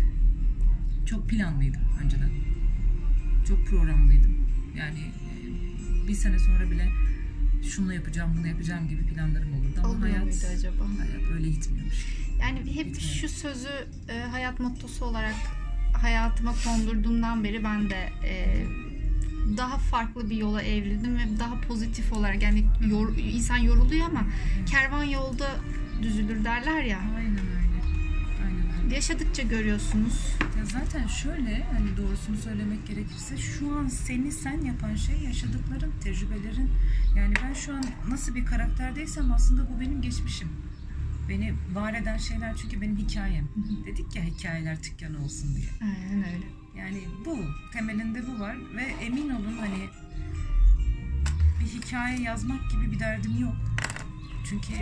Çok 1.06 1.30
planlıydım 1.30 1.82
önceden. 2.04 2.30
Çok 3.48 3.68
programlıydım. 3.68 4.38
Yani 4.78 5.00
e, 5.00 6.08
bir 6.08 6.14
sene 6.14 6.40
sonra 6.40 6.72
bile 6.72 6.90
şunu 7.70 7.94
yapacağım, 7.94 8.36
bunu 8.38 8.48
yapacağım 8.48 8.88
gibi 8.90 9.02
planlarım 9.06 9.54
olurdu 9.54 9.76
ama 9.78 9.88
Olmuyor 9.90 10.14
hayat 10.18 10.26
muydu 10.26 10.46
acaba? 10.58 10.84
hayat 11.00 11.32
öyle 11.34 11.50
gitmiyormuş. 11.50 12.06
Yani 12.42 12.60
hep 12.60 12.66
Gitmiyor. 12.68 13.00
şu 13.02 13.30
sözü 13.30 13.70
e, 14.10 14.20
hayat 14.20 14.60
mottosu 14.60 15.06
olarak 15.06 15.36
hayatıma 16.02 16.54
kondurduğumdan 16.66 17.44
beri 17.44 17.64
ben 17.64 17.90
de 17.90 18.10
e, 18.26 18.66
daha 19.58 19.78
farklı 19.78 20.30
bir 20.30 20.36
yola 20.38 20.62
evrildim 20.62 21.16
ve 21.18 21.40
daha 21.40 21.62
pozitif 21.62 22.14
olarak 22.14 22.44
yani 22.44 22.66
yor- 22.90 23.18
insan 23.18 23.58
yoruluyor 23.58 24.06
ama 24.06 24.24
kervan 24.66 25.04
yolda 25.04 25.50
düzülür 26.02 26.44
derler 26.46 26.84
ya. 26.84 27.00
Aynen 27.18 27.32
öyle. 27.38 27.84
Aynen 28.46 28.84
öyle. 28.84 28.96
Yaşadıkça 28.96 29.44
görüyorsunuz. 29.44 30.14
Ya 30.58 30.66
zaten 30.66 31.08
şöyle 31.08 31.64
hani 31.74 31.98
doğrusunu 31.98 32.38
söylemek 32.38 32.88
gerekirse 32.88 33.38
şu 33.38 33.76
an 33.76 33.88
seni 33.88 34.32
sen 34.32 34.62
yapan 34.62 34.96
şey 34.96 35.16
yaşadıkların, 35.20 35.92
tecrübelerin. 36.04 36.70
Yani 37.18 37.34
ben 37.44 37.54
şu 37.54 37.74
an 37.74 37.84
nasıl 38.10 38.36
bir 38.36 38.46
karakterdeysem 38.46 39.32
aslında 39.32 39.62
bu 39.70 39.80
benim 39.80 40.02
geçmişim. 40.02 40.50
Beni 41.30 41.54
var 41.74 41.94
eden 41.94 42.18
şeyler 42.18 42.56
çünkü 42.58 42.82
benim 42.82 42.98
hikayem. 42.98 43.48
Dedik 43.86 44.16
ya 44.16 44.24
hikayeler 44.24 44.82
tükkan 44.82 45.16
olsun 45.24 45.56
diye. 45.56 45.70
Aynen 45.82 46.18
öyle. 46.34 46.46
Yani 46.78 47.02
bu 47.26 47.40
temelinde 47.74 48.28
bu 48.28 48.40
var 48.40 48.56
ve 48.76 49.06
emin 49.06 49.30
olun 49.30 49.58
hani 49.60 49.90
bir 51.60 51.66
hikaye 51.66 52.22
yazmak 52.22 52.72
gibi 52.72 52.92
bir 52.92 53.00
derdim 53.00 53.42
yok. 53.42 53.56
Çünkü 54.50 54.74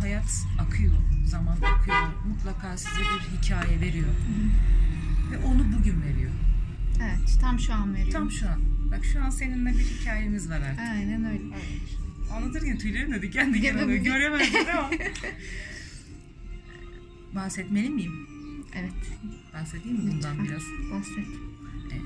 hayat 0.00 0.46
akıyor, 0.60 0.92
zaman 1.26 1.56
akıyor. 1.56 1.96
Mutlaka 2.28 2.76
size 2.76 3.00
bir 3.00 3.38
hikaye 3.38 3.80
veriyor. 3.80 4.08
Ve 5.32 5.38
onu 5.38 5.64
bugün 5.78 6.02
veriyor. 6.02 6.30
Evet 7.02 7.38
tam 7.40 7.58
şu 7.60 7.74
an 7.74 7.94
veriyorum. 7.94 8.12
Tam 8.12 8.30
şu 8.30 8.48
an. 8.48 8.60
Bak 8.90 9.04
şu 9.04 9.24
an 9.24 9.30
seninle 9.30 9.70
bir 9.70 9.84
hikayemiz 9.84 10.50
var 10.50 10.60
artık. 10.60 10.80
Aynen 10.80 11.24
öyle. 11.24 11.42
Anlatırken 12.32 12.78
tüylerim 12.78 13.12
de 13.12 13.22
diken 13.22 13.54
diken 13.54 13.78
oluyor. 13.78 14.04
Göremezsin 14.04 14.66
ama. 14.76 14.90
Bahsetmeli 17.34 17.90
miyim? 17.90 18.26
Evet. 18.74 18.92
Bahsedeyim 19.54 19.96
mi 19.96 20.02
bundan 20.12 20.38
Lütfen. 20.38 20.44
biraz? 20.44 20.62
Bahset. 20.92 21.26
Evet. 21.92 22.02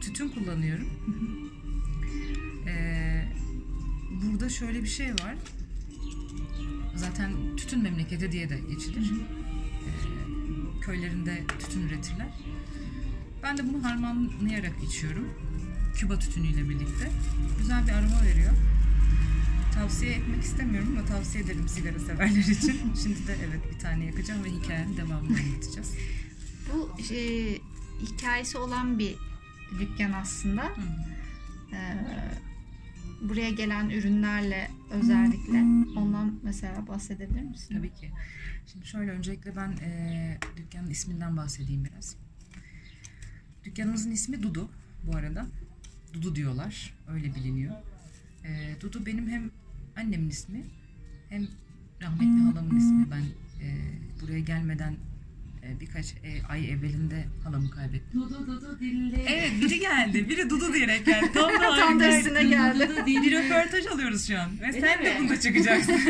Tütün 0.00 0.28
kullanıyorum. 0.28 0.86
Ee, 2.66 3.24
burada 4.10 4.48
şöyle 4.48 4.82
bir 4.82 4.88
şey 4.88 5.10
var. 5.12 5.34
Zaten 6.96 7.32
tütün 7.56 7.82
memleketi 7.82 8.32
diye 8.32 8.48
de 8.50 8.60
geçilir. 8.70 9.12
Ee, 9.12 10.80
köylerinde 10.80 11.44
tütün 11.58 11.80
üretirler. 11.88 12.28
Ben 13.42 13.58
de 13.58 13.62
bunu 13.68 13.84
harmanlayarak 13.84 14.72
içiyorum. 14.88 15.28
Küba 15.96 16.18
tütünüyle 16.18 16.68
birlikte. 16.68 17.10
Güzel 17.58 17.86
bir 17.86 17.92
aroma 17.92 18.22
veriyor. 18.22 18.52
Tavsiye 19.76 20.12
etmek 20.12 20.42
istemiyorum 20.42 20.96
ama 20.98 21.06
tavsiye 21.06 21.44
ederim 21.44 21.68
sigara 21.68 21.98
severler 21.98 22.40
için. 22.40 22.94
Şimdi 23.02 23.26
de 23.26 23.36
evet 23.48 23.60
bir 23.74 23.78
tane 23.78 24.04
yakacağım 24.04 24.44
ve 24.44 24.50
hikayenin 24.50 24.96
devamını 24.96 25.38
anlatacağız. 25.40 25.94
Bu 26.72 26.96
e, 27.14 27.18
hikayesi 28.02 28.58
olan 28.58 28.98
bir 28.98 29.16
dükkan 29.80 30.12
aslında. 30.12 30.64
Hı. 30.64 30.82
Ee, 31.72 31.96
buraya 33.22 33.50
gelen 33.50 33.90
ürünlerle 33.90 34.70
özellikle 34.90 35.58
ondan 36.00 36.40
mesela 36.42 36.86
bahsedebilir 36.86 37.42
misin? 37.42 37.74
Tabii 37.74 37.94
ki. 37.94 38.10
Şimdi 38.72 38.86
şöyle 38.86 39.10
öncelikle 39.10 39.56
ben 39.56 39.76
eee, 39.76 40.38
dükkanın 40.56 40.90
isminden 40.90 41.36
bahsedeyim 41.36 41.84
biraz. 41.84 42.16
Dükkanımızın 43.64 44.10
ismi 44.10 44.42
Dudu 44.42 44.70
bu 45.04 45.16
arada. 45.16 45.46
Dudu 46.12 46.34
diyorlar. 46.36 46.94
Öyle 47.08 47.34
biliniyor. 47.34 47.74
Eee, 48.44 48.76
Dudu 48.80 49.06
benim 49.06 49.28
hem 49.28 49.50
annemin 49.96 50.28
ismi 50.30 50.64
hem 51.28 51.46
rahmetli 52.02 52.40
halamın 52.42 52.76
ismi. 52.78 53.06
Ben 53.10 53.22
eee, 53.64 53.74
buraya 54.22 54.40
gelmeden 54.40 54.96
eee, 55.62 55.80
birkaç 55.80 56.12
e, 56.12 56.42
ay 56.48 56.70
evvelinde 56.70 57.24
halamı 57.44 57.70
kaybettim. 57.70 58.20
Dudu 58.20 58.46
dudu 58.46 58.78
dilli. 58.80 59.16
Evet 59.28 59.52
biri 59.60 59.78
geldi. 59.80 60.28
Biri 60.28 60.50
Dudu 60.50 60.74
diyerek 60.74 61.06
geldi. 61.06 61.30
Tam 61.34 61.50
da, 61.50 61.76
Tam 61.76 62.00
da 62.00 62.18
üstüne 62.18 62.44
geldi. 62.44 62.88
Dudu 62.88 63.06
Bir 63.06 63.22
dilli. 63.22 63.30
röportaj 63.44 63.86
alıyoruz 63.86 64.26
şu 64.28 64.38
an. 64.40 64.60
Ve 64.60 64.66
Öyle 64.66 64.80
sen 64.80 65.04
de 65.04 65.14
mi? 65.14 65.20
bunda 65.20 65.40
çıkacaksın. 65.40 66.00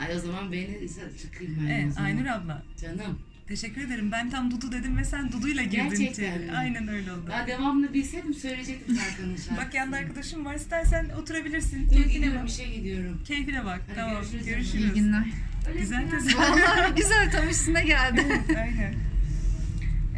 Ay 0.00 0.16
o 0.16 0.18
zaman 0.18 0.52
beni 0.52 0.88
çıkayım 1.22 1.56
ben 1.60 1.66
o 1.66 1.72
evet, 1.72 1.92
zaman. 1.94 2.06
Aynur 2.06 2.26
abla. 2.26 2.62
Canım. 2.80 3.18
Teşekkür 3.50 3.80
ederim. 3.80 4.12
Ben 4.12 4.30
tam 4.30 4.50
Dudu 4.50 4.72
dedim 4.72 4.96
ve 4.96 5.04
sen 5.04 5.32
Dudu'yla 5.32 5.62
girdin 5.62 5.88
Gerçekten 5.88 6.12
içeri. 6.12 6.44
mi? 6.44 6.56
Aynen 6.56 6.88
öyle 6.88 7.12
oldu. 7.12 7.24
Daha 7.28 7.46
devamını 7.46 7.94
bilseydim 7.94 8.34
söyleyecektim 8.34 8.96
şarkısını. 8.96 9.56
Bak 9.56 9.74
yanında 9.74 9.96
arkadaşım 9.96 10.44
var. 10.44 10.54
İstersen 10.54 11.08
oturabilirsin. 11.08 11.90
Dur 11.90 12.04
gidiyorum 12.04 12.48
şey 12.48 12.74
gidiyorum. 12.74 13.22
Keyfine 13.24 13.64
bak. 13.64 13.80
Hadi 13.86 13.96
tamam. 13.96 14.14
görüşürüz. 14.14 14.46
Görüşürüz. 14.46 14.84
İyi 14.84 14.92
günler. 14.92 15.24
Öyle 15.68 15.80
Güzel 15.80 16.10
kız. 16.10 16.36
Vallahi 16.36 16.94
güzel 16.96 17.30
tam 17.32 17.48
üstüne 17.48 17.84
geldi. 17.84 18.22
Aynen. 18.58 18.94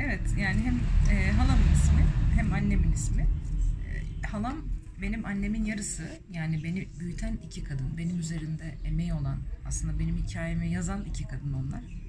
Evet 0.01 0.23
yani 0.39 0.61
hem 0.65 0.81
e, 1.17 1.31
halamın 1.31 1.73
ismi 1.75 2.05
hem 2.37 2.53
annemin 2.53 2.93
ismi. 2.93 3.23
E, 3.23 4.27
halam 4.27 4.57
benim 5.03 5.25
annemin 5.27 5.65
yarısı. 5.65 6.03
Yani 6.33 6.65
beni 6.65 6.89
büyüten 7.01 7.39
iki 7.47 7.65
kadın. 7.65 7.99
Benim 7.99 8.19
üzerinde 8.19 8.75
emeği 8.85 9.15
olan 9.15 9.39
aslında 9.67 9.99
benim 9.99 10.17
hikayemi 10.17 10.71
yazan 10.71 11.05
iki 11.05 11.25
kadın 11.29 11.53
onlar. 11.53 12.01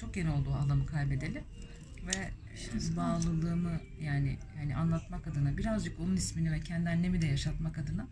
Çok 0.00 0.16
yeni 0.16 0.30
oldu 0.30 0.50
o 0.50 0.54
halamı 0.54 0.86
kaybedeli. 0.86 1.42
Ve 2.06 2.30
bağlılığımı 2.96 3.80
yani 4.00 4.38
yani 4.58 4.76
anlatmak 4.76 5.26
adına 5.26 5.56
birazcık 5.56 6.00
onun 6.00 6.16
ismini 6.16 6.52
ve 6.52 6.60
kendi 6.60 6.88
annemi 6.88 7.22
de 7.22 7.26
yaşatmak 7.26 7.78
adına 7.78 8.06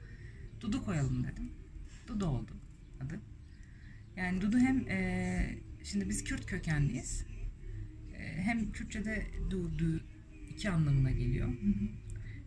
Dudu 0.61 0.85
koyalım 0.85 1.25
dedim. 1.25 1.51
Dudu 2.09 2.27
oldu 2.27 2.51
adı. 3.07 3.21
Yani 4.17 4.41
Dudu 4.41 4.59
hem 4.59 4.89
e, 4.89 5.59
şimdi 5.85 6.09
biz 6.09 6.25
Kürt 6.25 6.47
kökenliyiz. 6.47 7.25
E, 8.19 8.43
hem 8.43 8.73
Kürtçe'de 8.73 9.27
du, 9.51 9.79
du 9.79 10.01
iki 10.51 10.71
anlamına 10.71 11.11
geliyor. 11.11 11.49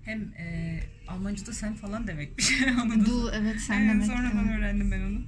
Hem 0.04 0.22
e, 0.22 0.80
Almanca'da 1.08 1.54
sen 1.54 1.74
falan 1.74 2.08
demekmiş. 2.08 2.62
Onu 2.84 3.06
Du 3.06 3.32
evet 3.34 3.60
sen 3.60 3.90
demek. 3.90 4.06
sonradan 4.06 4.48
evet. 4.48 4.58
öğrendim 4.60 4.92
ben 4.92 5.02
onu. 5.02 5.22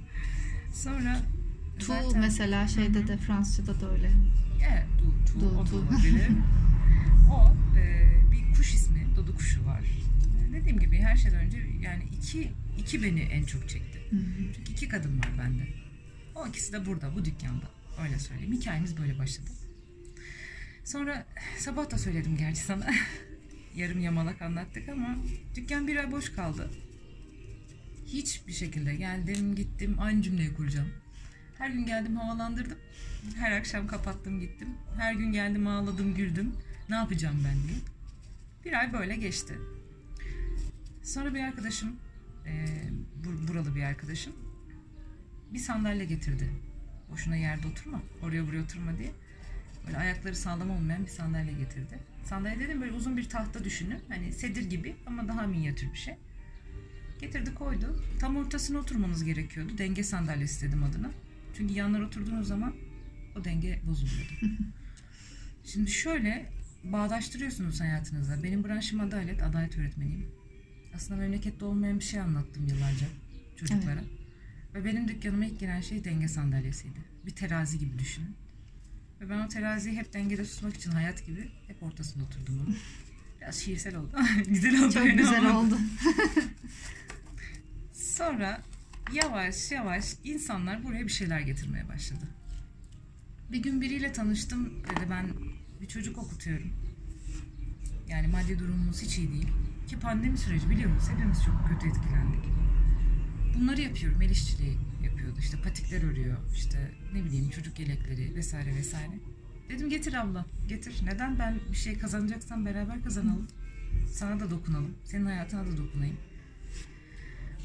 Sonra 0.72 1.20
Tu 1.78 1.86
zaten- 1.86 2.20
mesela 2.20 2.68
şeyde 2.68 3.06
de 3.08 3.16
Fransızca'da 3.16 3.80
da 3.80 3.92
öyle. 3.92 4.10
Evet, 4.70 4.86
du, 4.98 5.32
tu, 5.32 5.40
Du, 5.40 5.64
tu. 5.64 5.86
o 7.32 7.54
e, 7.78 8.12
bir 8.32 8.54
kuş 8.56 8.74
ismi, 8.74 9.06
dodu 9.16 9.36
kuşu 9.36 9.64
var. 9.66 9.80
E, 10.48 10.52
Dediğim 10.52 10.78
gibi 10.78 10.96
her 10.98 11.16
şeyden 11.16 11.40
önce 11.46 11.58
yani 11.80 12.02
iki, 12.18 12.52
iki 12.78 13.02
beni 13.02 13.20
en 13.20 13.44
çok 13.44 13.68
çekti. 13.68 13.98
Hı 14.10 14.16
hı. 14.16 14.22
Çünkü 14.56 14.72
iki 14.72 14.88
kadın 14.88 15.18
var 15.18 15.28
bende. 15.38 15.68
O 16.34 16.46
ikisi 16.46 16.72
de 16.72 16.86
burada, 16.86 17.14
bu 17.14 17.24
dükkanda. 17.24 17.70
Öyle 18.04 18.18
söyleyeyim. 18.18 18.52
Hikayemiz 18.52 18.96
böyle 18.98 19.18
başladı. 19.18 19.50
Sonra 20.84 21.26
sabah 21.58 21.90
da 21.90 21.98
söyledim 21.98 22.36
gerçi 22.36 22.60
sana. 22.60 22.86
Yarım 23.76 24.00
yamalak 24.00 24.42
anlattık 24.42 24.88
ama 24.88 25.16
dükkan 25.56 25.86
bir 25.88 25.96
ay 25.96 26.12
boş 26.12 26.28
kaldı. 26.32 26.70
Hiçbir 28.06 28.52
şekilde 28.52 28.94
geldim 28.94 29.54
gittim 29.54 29.96
aynı 29.98 30.22
cümleyi 30.22 30.54
kuracağım. 30.54 30.88
Her 31.62 31.70
gün 31.70 31.86
geldim 31.86 32.16
havalandırdım. 32.16 32.78
Her 33.36 33.52
akşam 33.52 33.86
kapattım 33.86 34.40
gittim. 34.40 34.68
Her 34.98 35.14
gün 35.14 35.32
geldim 35.32 35.66
ağladım 35.66 36.14
güldüm. 36.14 36.52
Ne 36.88 36.94
yapacağım 36.94 37.36
ben 37.44 37.68
diye. 37.68 37.78
Bir 38.64 38.78
ay 38.80 38.92
böyle 38.92 39.16
geçti. 39.16 39.58
Sonra 41.02 41.34
bir 41.34 41.40
arkadaşım, 41.40 41.96
e, 42.46 42.66
bur- 43.24 43.48
buralı 43.48 43.74
bir 43.74 43.82
arkadaşım 43.82 44.32
bir 45.52 45.58
sandalye 45.58 46.04
getirdi. 46.04 46.50
Boşuna 47.10 47.36
yerde 47.36 47.66
oturma, 47.66 48.02
oraya 48.22 48.46
buraya 48.46 48.62
oturma 48.62 48.98
diye. 48.98 49.10
Böyle 49.86 49.98
ayakları 49.98 50.36
sağlam 50.36 50.70
olmayan 50.70 51.04
bir 51.04 51.10
sandalye 51.10 51.52
getirdi. 51.52 51.98
Sandalye 52.24 52.60
dedim 52.60 52.80
böyle 52.80 52.92
uzun 52.92 53.16
bir 53.16 53.28
tahta 53.28 53.64
düşünün. 53.64 53.98
Hani 54.08 54.32
sedir 54.32 54.70
gibi 54.70 54.96
ama 55.06 55.28
daha 55.28 55.46
minyatür 55.46 55.92
bir 55.92 55.98
şey. 55.98 56.14
Getirdi 57.20 57.54
koydu. 57.54 58.02
Tam 58.20 58.36
ortasına 58.36 58.78
oturmanız 58.78 59.24
gerekiyordu. 59.24 59.78
Denge 59.78 60.04
sandalyesi 60.04 60.68
dedim 60.68 60.82
adına. 60.84 61.10
Çünkü 61.56 61.74
yanlar 61.74 62.00
oturduğunuz 62.00 62.48
zaman 62.48 62.74
o 63.36 63.44
denge 63.44 63.80
bozuluyordu. 63.86 64.32
Şimdi 65.64 65.90
şöyle 65.90 66.52
bağdaştırıyorsunuz 66.84 67.80
hayatınıza. 67.80 68.42
Benim 68.42 68.64
branşım 68.64 69.00
adalet, 69.00 69.42
adalet 69.42 69.78
öğretmeniyim. 69.78 70.26
Aslında 70.94 71.20
memlekette 71.20 71.64
olmayan 71.64 71.98
bir 71.98 72.04
şey 72.04 72.20
anlattım 72.20 72.66
yıllarca 72.66 73.06
çocuklara. 73.56 74.00
Ve 74.74 74.84
benim 74.84 75.08
dükkanıma 75.08 75.44
ilk 75.44 75.60
giren 75.60 75.80
şey 75.80 76.04
denge 76.04 76.28
sandalyesiydi. 76.28 76.98
Bir 77.26 77.30
terazi 77.30 77.78
gibi 77.78 77.98
düşünün. 77.98 78.36
Ve 79.20 79.30
ben 79.30 79.38
o 79.38 79.48
teraziyi 79.48 79.96
hep 79.96 80.12
dengede 80.12 80.44
tutmak 80.44 80.76
için 80.76 80.90
hayat 80.90 81.26
gibi 81.26 81.50
hep 81.66 81.82
ortasında 81.82 82.24
oturdum 82.24 82.60
onun. 82.60 82.76
Biraz 83.40 83.56
şiirsel 83.56 83.96
oldu. 83.96 84.16
güzel 84.48 84.84
oldu. 84.84 84.92
Çok 84.92 85.18
güzel 85.18 85.48
ama. 85.48 85.60
oldu. 85.60 85.78
Sonra 87.92 88.62
yavaş 89.12 89.70
yavaş 89.72 90.14
insanlar 90.24 90.84
buraya 90.84 91.04
bir 91.04 91.12
şeyler 91.12 91.40
getirmeye 91.40 91.88
başladı. 91.88 92.24
Bir 93.52 93.62
gün 93.62 93.80
biriyle 93.80 94.12
tanıştım 94.12 94.70
dedi 94.84 95.10
ben 95.10 95.26
bir 95.80 95.86
çocuk 95.88 96.18
okutuyorum. 96.18 96.72
Yani 98.08 98.26
maddi 98.26 98.58
durumumuz 98.58 99.02
hiç 99.02 99.18
iyi 99.18 99.32
değil. 99.32 99.48
Ki 99.88 99.98
pandemi 99.98 100.38
süreci 100.38 100.70
biliyoruz 100.70 101.02
hepimiz 101.14 101.44
çok 101.44 101.68
kötü 101.68 101.88
etkilendik. 101.88 102.44
bunları 103.60 103.80
yapıyorum. 103.80 104.22
El 104.22 104.30
işçiliği 104.30 104.78
yapıyordu. 105.04 105.38
İşte 105.38 105.56
patikler 105.62 106.02
örüyor. 106.02 106.36
işte 106.54 106.90
ne 107.14 107.24
bileyim 107.24 107.50
çocuk 107.50 107.78
yelekleri 107.80 108.34
vesaire 108.34 108.74
vesaire. 108.74 109.12
Dedim 109.68 109.90
getir 109.90 110.14
abla 110.14 110.46
getir. 110.68 111.00
Neden 111.04 111.38
ben 111.38 111.60
bir 111.72 111.76
şey 111.76 111.98
kazanacaksam 111.98 112.66
beraber 112.66 113.02
kazanalım. 113.02 113.48
Sana 114.12 114.40
da 114.40 114.50
dokunalım. 114.50 114.94
Senin 115.04 115.26
hayatına 115.26 115.66
da 115.66 115.76
dokunayım. 115.76 116.16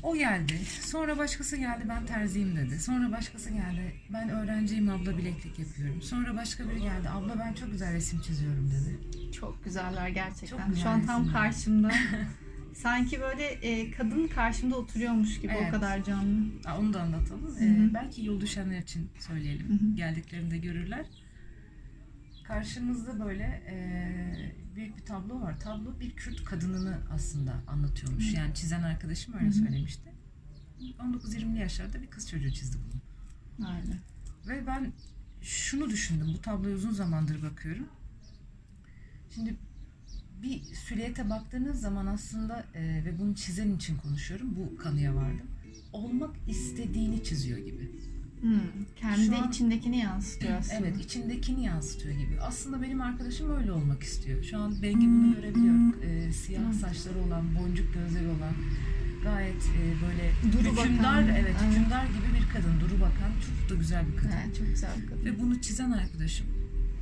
O 0.04 0.16
geldi. 0.16 0.54
Sonra 0.82 1.18
başkası 1.18 1.58
geldi 1.58 1.84
ben 1.90 2.06
terziyim 2.06 2.56
dedi. 2.56 2.80
Sonra 2.80 3.12
başkası 3.12 3.50
geldi 3.50 3.94
ben 4.14 4.30
öğrenciyim 4.30 4.90
abla 4.90 5.18
bileklik 5.18 5.60
yapıyorum. 5.60 6.02
Sonra 6.02 6.36
başka 6.36 6.70
biri 6.70 6.82
geldi 6.82 7.10
abla 7.10 7.40
ben 7.40 7.54
çok 7.54 7.72
güzel 7.72 7.94
resim 7.94 8.22
çiziyorum 8.22 8.72
dedi. 8.72 9.00
Çok 9.32 9.64
güzeller 9.66 10.10
gerçekten. 10.10 10.58
Çok 10.58 10.68
güzel 10.68 10.84
Şu 10.84 10.90
an 10.90 11.06
tam 11.06 11.22
resimler. 11.22 11.42
karşımda. 11.44 11.92
Sanki 12.74 13.20
böyle 13.22 13.44
e, 13.46 13.92
kadın 13.92 14.28
karşımda 14.28 14.76
oturuyormuş 14.76 15.40
gibi 15.40 15.54
Evet. 15.58 15.68
o 15.70 15.72
kadar 15.72 16.04
canlı. 16.04 16.46
Aa, 16.66 16.80
onu 16.80 16.94
da 16.94 17.02
anlatalım. 17.02 17.56
Hı 17.60 17.66
Ee, 17.66 17.70
hı. 17.70 17.94
belki 17.94 18.26
yol 18.26 18.42
düşenler 18.42 18.80
için 18.80 19.10
söyleyelim. 19.20 19.70
Hı 19.70 19.74
hı. 19.74 19.96
Geldiklerinde 19.96 20.58
görürler. 20.58 21.06
Karşımızda 22.48 23.26
böyle 23.26 23.44
e, 23.68 23.76
büyük 24.76 24.98
bir 24.98 25.06
tablo 25.06 25.42
var. 25.42 25.60
Tablo 25.60 26.00
bir 26.00 26.16
Kürt 26.16 26.44
kadınını 26.44 26.98
aslında 27.12 27.62
anlatıyormuş. 27.68 28.34
Yani 28.34 28.54
çizen 28.54 28.84
arkadaşım 28.84 29.34
öyle 29.34 29.52
söylemişti. 29.52 30.14
19-20'li 30.80 31.60
yaşlarda 31.60 32.02
bir 32.02 32.08
kız 32.08 32.30
çocuğu 32.30 32.52
çizdi 32.52 32.78
bunu. 32.78 33.68
Aynen. 33.68 34.00
Ve 34.48 34.68
ben 34.68 34.94
şunu 35.42 35.90
düşündüm. 35.90 36.34
Bu 36.38 36.42
tabloya 36.42 36.76
uzun 36.76 36.92
zamandır 36.92 37.42
bakıyorum. 37.42 37.88
Şimdi 39.36 39.56
bir 40.44 40.62
silüete 40.64 41.30
baktığınız 41.30 41.82
zaman 41.82 42.06
aslında 42.06 42.66
e, 42.74 43.06
ve 43.06 43.20
bunu 43.20 43.36
çizen 43.36 43.72
için 43.72 43.98
konuşuyorum. 43.98 44.56
Bu 44.56 44.78
kanıya 44.78 45.16
vardım. 45.16 45.48
Olmak 45.94 46.36
istediğini 46.48 47.24
çiziyor 47.24 47.58
gibi. 47.58 47.92
Hmm, 48.42 48.60
Kendi 49.00 49.26
Şu 49.26 49.38
an- 49.38 49.50
içindekini 49.50 49.98
yansıtıyor 49.98 50.54
aslında. 50.60 50.78
Evet, 50.80 51.00
içindekini 51.06 51.64
yansıtıyor 51.64 52.16
gibi. 52.16 52.42
Aslında 52.42 52.82
benim 52.82 53.02
arkadaşım 53.02 53.56
öyle 53.58 53.72
olmak 53.72 54.04
istiyor. 54.04 54.44
Şu 54.44 54.58
an 54.58 54.82
Bengi 54.82 55.08
bunu 55.08 55.36
görebiliyor. 55.36 55.76
Ee, 56.04 56.34
siyah 56.34 56.62
Evet. 56.66 56.76
saçları 56.76 57.20
olan, 57.20 57.56
boncuk 57.56 57.94
gözleri 57.94 58.28
olan, 58.28 58.54
gayet 59.24 59.56
e, 59.64 59.82
böyle 60.08 60.54
Duru 60.54 60.72
hükümdar, 60.82 61.04
bakan, 61.04 61.28
evet, 61.28 61.46
evet. 61.62 61.72
hükümdar 61.72 62.06
gibi 62.06 62.40
bir 62.40 62.54
kadın, 62.54 62.80
duru 62.80 62.96
bakan, 63.02 63.32
çok 63.48 63.70
da 63.70 63.76
güzel 63.80 64.08
bir 64.12 64.18
kadın. 64.18 64.32
Evet, 64.46 64.58
çok 64.58 64.68
güzel 64.68 64.92
bir 65.02 65.08
kadın. 65.08 65.26
Ve 65.26 65.40
bunu 65.40 65.62
çizen 65.62 65.92
arkadaşım 65.92 66.48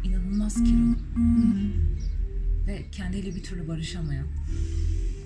inanılmaz 0.04 0.56
Hmm. 0.58 1.72
ve 2.68 2.86
kendiyle 2.92 3.36
bir 3.36 3.44
türlü 3.44 3.68
barışamayan. 3.68 4.28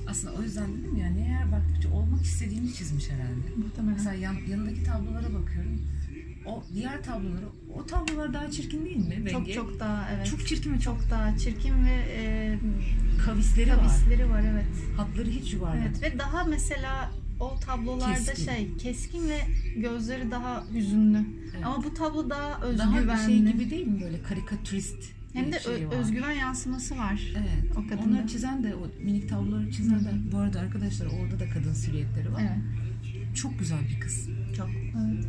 Aslında 0.08 0.34
o 0.34 0.42
yüzden 0.42 0.78
dedim 0.78 0.96
ya 0.96 1.10
ne 1.10 1.22
yer 1.28 1.52
baktıkça 1.52 1.90
olmak 1.90 2.22
istediğini 2.24 2.74
çizmiş 2.74 3.10
herhalde. 3.10 3.56
Muhtemelen. 3.66 3.94
Mesela 3.98 4.14
yan, 4.16 4.36
yanındaki 4.50 4.84
tablolara 4.84 5.34
bakıyorum. 5.34 5.82
O 6.50 6.64
diğer 6.74 7.04
tabloları, 7.04 7.46
o 7.76 7.86
tablolar 7.86 8.34
daha 8.34 8.52
çirkin 8.52 8.86
değil 8.86 8.98
mi? 8.98 9.30
çok 9.32 9.42
Bengi? 9.42 9.54
çok 9.54 9.80
daha 9.80 10.10
evet. 10.16 10.26
Çok 10.28 10.48
çirkin 10.48 10.74
ve 10.74 10.80
çok 10.80 11.00
çok 11.02 11.10
daha 11.12 11.38
çirkin 11.38 11.86
ve 11.86 11.92
e, 12.18 12.60
kavisleri 13.26 13.70
var. 13.70 13.76
kavisleri 13.78 14.30
var 14.30 14.44
evet. 14.54 14.66
Hatları 14.98 15.30
hiç 15.30 15.54
yuvarlak. 15.54 15.78
Evet 15.88 16.02
ve 16.02 16.20
daha 16.20 16.44
mesela 16.44 17.12
o 17.40 17.56
tablolarda 17.60 18.14
Keskin. 18.16 18.46
şey 18.46 18.78
keskin 18.78 19.30
ve 19.30 19.38
gözleri 19.78 20.32
daha 20.32 20.64
hüzünlü. 20.74 21.18
Evet. 21.56 21.66
Ama 21.66 21.84
bu 21.84 21.94
tablo 21.94 22.30
daha 22.30 22.50
Daha 22.78 22.98
özgüvenli. 22.98 23.26
şey 23.46 23.54
gibi 23.54 23.70
değil 23.70 23.88
mi 23.88 24.02
böyle 24.02 24.24
karikatürist 24.24 25.04
Hem 25.34 25.52
de 25.52 25.60
şey 25.60 25.88
var. 25.88 25.94
özgüven 25.96 26.32
yansıması 26.32 26.98
var. 26.98 27.34
Evet. 27.38 27.72
o 27.78 27.90
kadında. 27.90 28.04
Onları 28.10 28.28
çizen 28.28 28.64
de 28.64 28.76
o 28.76 29.04
minik 29.04 29.30
tabloları 29.30 29.72
çizen 29.72 30.00
de 30.00 30.10
bu 30.32 30.38
arada 30.38 30.60
arkadaşlar 30.60 31.06
orada 31.06 31.40
da 31.40 31.50
kadın 31.50 31.74
silüetleri 31.74 32.34
var. 32.34 32.42
Evet. 32.42 33.36
Çok 33.38 33.60
güzel 33.60 33.80
bir 33.90 34.00
kız. 34.00 34.30
Çok. 34.58 34.70
Evet. 34.70 35.26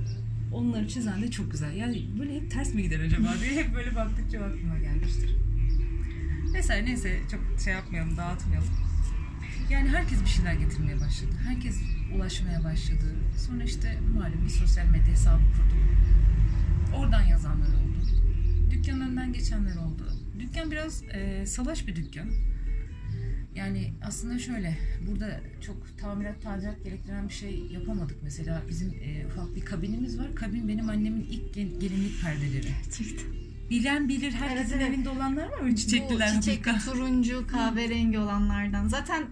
Onları 0.53 0.89
çizen 0.89 1.23
de 1.23 1.31
çok 1.31 1.51
güzel. 1.51 1.77
Yani 1.77 2.07
böyle 2.19 2.35
hep 2.35 2.51
ters 2.51 2.75
mi 2.75 2.83
gider 2.83 3.01
acaba 3.01 3.35
diye 3.41 3.65
hep 3.65 3.75
böyle 3.75 3.95
baktıkça 3.95 4.45
aklıma 4.45 4.79
gelmiştir. 4.79 5.37
Neyse 6.53 6.85
neyse 6.85 7.21
çok 7.31 7.41
şey 7.65 7.73
yapmayalım 7.73 8.17
dağıtmayalım. 8.17 8.69
Yani 9.71 9.89
herkes 9.89 10.21
bir 10.23 10.29
şeyler 10.29 10.55
getirmeye 10.55 11.01
başladı. 11.01 11.33
Herkes 11.49 11.81
ulaşmaya 12.15 12.65
başladı. 12.65 13.15
Sonra 13.47 13.65
işte 13.65 13.99
malum 14.15 14.45
bir 14.45 14.51
sosyal 14.51 14.87
medya 14.87 15.07
hesabı 15.07 15.43
kurdum. 15.43 15.81
Oradan 16.97 17.23
yazanlar 17.23 17.69
oldu. 17.69 17.99
Dükkanın 18.71 19.01
önünden 19.01 19.33
geçenler 19.33 19.77
oldu. 19.77 20.13
Dükkan 20.41 20.71
biraz 20.71 21.03
e, 21.03 21.47
salaş 21.47 21.87
bir 21.87 21.97
dükkan. 21.97 22.31
Yani 23.55 23.93
aslında 24.03 24.39
şöyle, 24.39 24.79
burada 25.11 25.41
çok 25.67 25.99
tamirat, 25.99 26.43
tadilat 26.43 26.85
gerektiren 26.85 27.29
bir 27.29 27.35
şey 27.35 27.67
yapamadık. 27.73 28.17
Mesela 28.23 28.63
bizim 28.69 28.89
e, 28.89 29.27
ufak 29.27 29.57
bir 29.57 29.61
kabinimiz 29.61 30.19
var. 30.19 30.35
Kabin 30.35 30.69
benim 30.69 30.89
annemin 30.91 31.27
ilk 31.31 31.55
gel- 31.55 31.81
gelinlik 31.81 32.23
perdeleri. 32.23 32.69
Gerçekten. 32.85 33.27
Bilen 33.71 34.09
bilir, 34.09 34.33
herkesin 34.33 34.73
Evet, 34.73 34.83
evet. 34.83 34.89
evinde 34.89 35.09
olanlar 35.09 35.49
var 35.49 35.59
mı? 35.61 35.77
Çiçekliler. 35.77 36.33
Bu 36.37 36.41
hafif- 36.41 36.85
turuncu, 36.85 37.47
kahverengi 37.47 38.19
olanlardan. 38.19 38.89
Zaten 38.89 39.25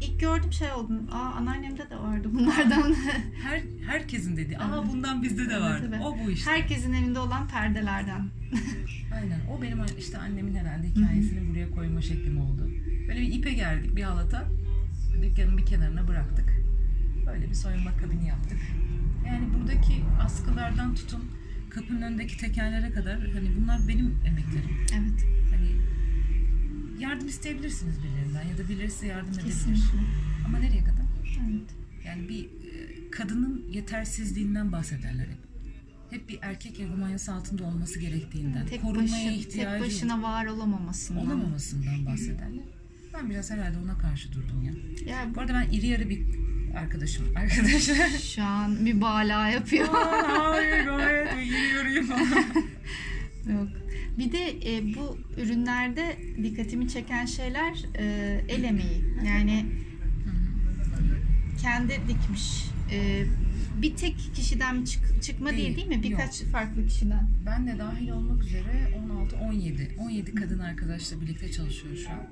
ilk 0.00 0.20
gördüğüm 0.20 0.52
şey 0.52 0.72
oldu. 0.72 1.02
Aa 1.12 1.18
anneannemde 1.18 1.90
de 1.90 1.96
vardı 1.96 2.28
bunlardan. 2.34 2.94
Her, 3.42 3.62
herkesin 3.86 4.36
dedi. 4.36 4.58
Aa 4.58 4.74
Evet. 4.80 4.92
bundan 4.92 5.22
bizde 5.22 5.48
de 5.48 5.52
Evet, 5.52 5.62
vardı. 5.62 5.86
evet. 5.88 6.00
O 6.04 6.16
bu 6.26 6.30
işte. 6.30 6.50
Herkesin 6.50 6.92
evinde 6.92 7.18
olan 7.18 7.48
perdelerden. 7.48 8.28
Aynen. 9.16 9.40
O 9.50 9.62
benim 9.62 9.78
işte 9.98 10.18
annemin 10.18 10.54
herhalde 10.54 10.88
hikayesini 10.88 11.50
buraya 11.50 11.70
koyma 11.70 12.02
şeklim 12.02 12.40
oldu. 12.40 12.70
Böyle 13.08 13.20
bir 13.20 13.32
ipe 13.32 13.52
gerdik 13.52 13.96
bir 13.96 14.02
halata. 14.02 14.48
Dükkanın 15.22 15.58
bir 15.58 15.66
kenarına 15.66 16.08
bıraktık. 16.08 16.52
Böyle 17.26 17.48
bir 17.50 17.54
soyunma 17.54 17.96
kabini 17.96 18.28
yaptık. 18.28 18.58
Yani 19.26 19.54
buradaki 19.54 20.04
askılardan 20.20 20.94
tutun 20.94 21.24
kapının 21.70 22.02
önündeki 22.02 22.36
tekerlere 22.36 22.90
kadar 22.90 23.20
hani 23.20 23.48
bunlar 23.60 23.88
benim 23.88 24.14
emeklerim. 24.26 24.76
Evet. 24.92 25.26
Hani 25.50 25.68
yardım 27.02 27.28
isteyebilirsiniz 27.28 27.96
birilerinden 28.02 28.48
ya 28.48 28.58
da 28.58 28.68
birileri 28.68 28.90
size 28.90 29.06
yardım 29.06 29.32
edebilir. 29.32 29.46
Kesinlikle. 29.46 29.98
Ama 30.46 30.58
nereye 30.58 30.84
kadar? 30.84 31.06
Evet. 31.24 31.70
Yani 32.06 32.28
bir 32.28 32.44
e, 32.44 33.10
kadının 33.10 33.64
yetersizliğinden 33.70 34.72
bahsederler 34.72 35.26
hep. 35.26 35.45
Hep 36.10 36.28
bir 36.28 36.38
erkek 36.42 36.80
egomanyası 36.80 37.32
altında 37.32 37.64
olması 37.64 37.98
gerektiğinden, 38.00 38.66
Tek, 38.66 38.82
korunmaya 38.82 39.04
başı, 39.12 39.24
tek 39.28 39.36
ihtiyacı 39.38 39.84
başına 39.84 40.22
var 40.22 40.46
olamamasından. 40.46 41.26
olamamasından 41.26 42.06
bahsederler. 42.06 42.64
Ben 43.14 43.30
biraz 43.30 43.50
herhalde 43.50 43.78
ona 43.78 43.98
karşı 43.98 44.32
durdum 44.32 44.62
ya. 44.62 44.72
Ya 45.12 45.34
Bu 45.34 45.40
arada 45.40 45.54
ben 45.54 45.70
iri 45.76 45.86
yarı 45.86 46.10
bir 46.10 46.22
arkadaşım. 46.76 47.24
Arkadaşlar. 47.36 48.08
şu 48.08 48.42
an 48.42 48.70
mübalağa 48.70 49.48
yapıyor. 49.48 49.88
Hayır 49.92 50.84
gayet 50.84 51.32
iri 51.32 51.74
yarıyım 51.76 52.06
falan. 52.06 52.44
Yok. 53.54 53.68
Bir 54.18 54.32
de 54.32 54.48
e, 54.76 54.94
bu 54.94 55.18
ürünlerde 55.36 56.16
dikkatimi 56.42 56.88
çeken 56.88 57.26
şeyler 57.26 57.84
e, 57.98 58.04
el 58.48 58.64
emeği. 58.64 59.04
Yani 59.26 59.66
kendi 61.62 61.92
dikmiş. 62.08 62.64
E, 62.92 63.24
bir 63.82 63.96
tek 63.96 64.16
kişiden 64.34 64.84
çık- 64.84 65.22
çıkma 65.22 65.50
değil 65.50 65.76
Değil, 65.76 65.76
değil 65.76 65.88
mi? 65.98 66.02
Birkaç 66.02 66.42
farklı 66.42 66.86
kişiden. 66.86 67.28
Ben 67.46 67.66
de 67.66 67.78
dahil 67.78 68.08
olmak 68.08 68.42
üzere 68.44 68.92
16-17. 69.42 69.96
17 69.98 70.34
kadın 70.34 70.58
arkadaşla 70.58 71.20
birlikte 71.20 71.52
çalışıyor 71.52 71.96
şu 71.96 72.10
an. 72.10 72.26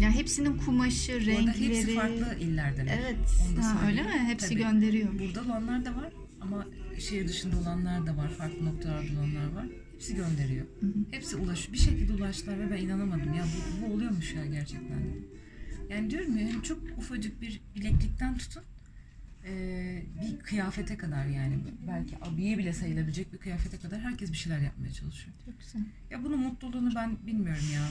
Ya 0.00 0.10
hepsinin 0.10 0.56
kumaşı, 0.58 1.12
Bu 1.12 1.16
arada 1.16 1.30
renkleri. 1.30 1.76
hepsi 1.78 1.94
farklı 1.94 2.36
illerdeler. 2.40 2.98
Evet. 3.02 3.16
Ha, 3.60 3.86
öyle 3.86 4.02
mi? 4.02 4.08
Hepsi 4.26 4.48
Tabii. 4.48 4.58
gönderiyor. 4.58 5.08
Burada 5.18 5.42
olanlar 5.42 5.84
da 5.84 5.96
var 5.96 6.12
ama 6.40 6.66
şehir 6.98 7.28
dışında 7.28 7.56
olanlar 7.58 8.06
da 8.06 8.16
var. 8.16 8.28
Farklı 8.38 8.64
noktalarda 8.64 9.12
olanlar 9.12 9.52
var. 9.52 9.66
Hepsi 9.92 10.16
gönderiyor. 10.16 10.66
Hı 10.80 10.86
hı. 10.86 10.92
Hepsi 11.10 11.36
ulaş. 11.36 11.72
Bir 11.72 11.78
şekilde 11.78 12.12
ulaştılar 12.12 12.58
ve 12.58 12.70
ben 12.70 12.76
inanamadım. 12.82 13.34
Ya 13.34 13.44
bu, 13.44 13.86
bu 13.88 13.92
oluyormuş 13.94 14.34
ya 14.34 14.46
gerçekten. 14.46 14.98
Yani 15.90 16.10
diyorum 16.10 16.38
ya 16.38 16.48
çok 16.62 16.78
ufacık 16.98 17.40
bir 17.42 17.60
bileklikten 17.76 18.38
tutun 18.38 18.62
eee, 19.44 20.04
bir 20.22 20.38
kıyafete 20.40 20.96
kadar 20.96 21.26
yani 21.26 21.58
belki 21.86 22.16
abiye 22.24 22.58
bile 22.58 22.72
sayılabilecek 22.72 23.32
bir 23.32 23.38
kıyafete 23.38 23.76
kadar 23.78 24.00
herkes 24.00 24.32
bir 24.32 24.36
şeyler 24.36 24.58
yapmaya 24.60 24.92
çalışıyor. 24.92 25.34
Çok 25.44 25.60
güzel. 25.60 25.82
Ya 26.10 26.24
bunun 26.24 26.38
mutluluğunu 26.40 26.94
ben 26.94 27.26
bilmiyorum 27.26 27.64
ya. 27.74 27.88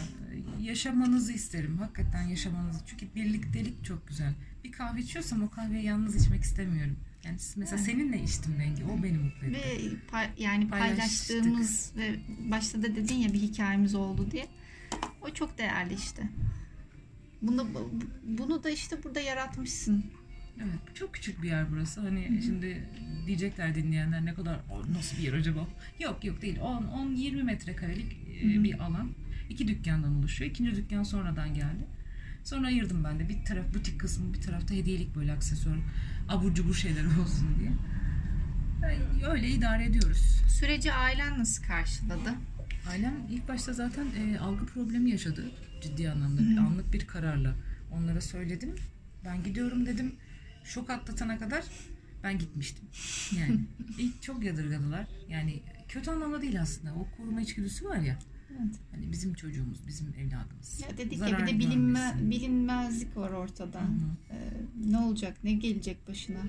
Yaşamanızı 0.62 1.34
isterim. 1.34 1.78
Hakikaten 1.78 2.24
yaşamanızı. 2.28 2.80
Çünkü 2.88 3.06
birliktelik 3.16 3.86
çok 3.86 4.08
güzel. 4.08 4.34
Bir 4.64 4.72
kahve 4.72 5.00
içiyorsam 5.02 5.44
o 5.44 5.50
kahveyi 5.50 5.86
yalnız 5.86 6.16
içmek 6.26 6.42
istemiyorum. 6.44 6.96
Yani 7.26 7.38
mesela 7.56 7.78
Evet. 7.82 7.86
seninle 7.92 8.24
içtim 8.24 8.60
rengi. 8.60 8.84
O 8.86 9.04
beni 9.04 9.18
mutlu 9.18 9.48
etti. 9.48 9.60
Ve 9.60 9.96
pay- 10.12 10.30
yani 10.38 10.68
paylaştığımız 10.70 11.92
ve 11.98 12.16
başta 12.52 12.78
da 12.84 12.96
dedin 12.96 13.16
ya 13.16 13.34
bir 13.34 13.42
hikayemiz 13.42 13.96
oldu 13.96 14.32
diye. 14.32 14.48
O 15.22 15.30
çok 15.30 15.58
değerli 15.58 15.94
işte. 15.94 16.24
Bunu 17.42 17.68
bunu 18.24 18.64
da 18.64 18.70
işte 18.70 19.04
burada 19.04 19.20
yaratmışsın. 19.20 20.06
Evet. 20.64 20.96
Çok 20.96 21.14
küçük 21.14 21.44
bir 21.44 21.48
yer 21.48 21.72
burası. 21.72 22.02
Hani 22.02 22.42
şimdi 22.46 22.84
diyecekler 23.28 23.76
dinleyenler 23.76 24.26
ne 24.26 24.34
kadar 24.34 24.56
"O 24.72 24.94
nasıl 24.98 25.18
bir 25.18 25.22
yer 25.24 25.34
acaba? 25.34 25.68
Yok 26.00 26.26
yok 26.26 26.42
değil. 26.42 26.60
10 26.62 26.84
10 26.84 27.12
20 27.16 27.44
metrekarelik 27.44 28.18
e, 28.42 28.54
Hı 28.54 28.60
hı. 28.60 28.64
bir 28.64 28.80
alan. 28.84 29.10
İki 29.50 29.68
dükkandan 29.68 30.16
oluşuyor. 30.16 30.52
İkinci 30.52 30.76
dükkan 30.76 31.04
sonradan 31.04 31.54
geldi. 31.54 31.84
Sonra 32.44 32.68
ayırdım 32.68 33.04
ben 33.04 33.20
de. 33.20 33.30
Bir 33.30 33.46
taraf 33.46 33.74
butik 33.74 34.00
kısmı, 34.00 34.34
bir 34.34 34.42
tarafta 34.42 34.74
hediyelik 34.74 35.16
böyle 35.16 35.34
aksesuar, 35.34 35.78
abur 36.30 36.54
cubur 36.54 36.74
şeyler 36.76 37.06
olsun 37.22 37.48
diye. 37.60 37.72
Yani 38.82 39.26
öyle 39.28 39.48
idare 39.50 39.86
ediyoruz. 39.86 40.42
Süreci 40.60 40.94
ailen 40.94 41.40
nasıl 41.40 41.64
karşıladı? 41.64 42.30
Ailem 42.90 43.14
ilk 43.32 43.48
başta 43.48 43.74
zaten 43.74 44.06
e, 44.06 44.40
algı 44.40 44.66
problemi 44.66 45.12
yaşadı 45.12 45.52
ciddi 45.82 46.10
anlamda. 46.12 46.42
Bir 46.42 46.58
anlık 46.58 46.94
bir 46.94 47.08
kararla. 47.08 47.56
Onlara 47.92 48.22
söyledim. 48.22 48.76
Ben 49.26 49.44
gidiyorum 49.44 49.86
dedim. 49.86 50.16
Şok 50.64 50.90
atlatana 50.90 51.38
kadar 51.40 51.64
ben 52.24 52.38
gitmiştim. 52.40 52.86
Yani 53.40 53.60
ilk 53.98 54.22
çok 54.22 54.44
yadırgadılar. 54.44 55.08
Yani 55.30 55.64
kötü 55.88 56.12
anlamda 56.12 56.42
değil 56.42 56.62
aslında. 56.62 56.94
O 56.96 57.08
koruma 57.18 57.42
içgüdüsü 57.42 57.86
var 57.86 57.98
ya. 57.98 58.20
Evet. 58.52 58.76
Hani 58.92 59.12
bizim 59.12 59.34
çocuğumuz, 59.34 59.88
bizim 59.88 60.14
evladımız. 60.14 60.82
Ya 60.82 60.98
dedik 60.98 61.12
ya 61.14 61.18
Zarar 61.30 61.48
bir 61.48 61.54
de 61.54 61.60
bilinme, 61.60 62.00
görmesin. 62.00 62.32
bilinmezlik 62.32 63.18
var 63.18 63.30
ortada. 63.32 63.82
Hı 63.82 63.86
hı. 63.86 63.90
Ee, 64.32 64.38
ne 64.92 64.98
olacak, 64.98 65.38
ne 65.44 65.54
gelecek 65.54 66.08
başına 66.08 66.40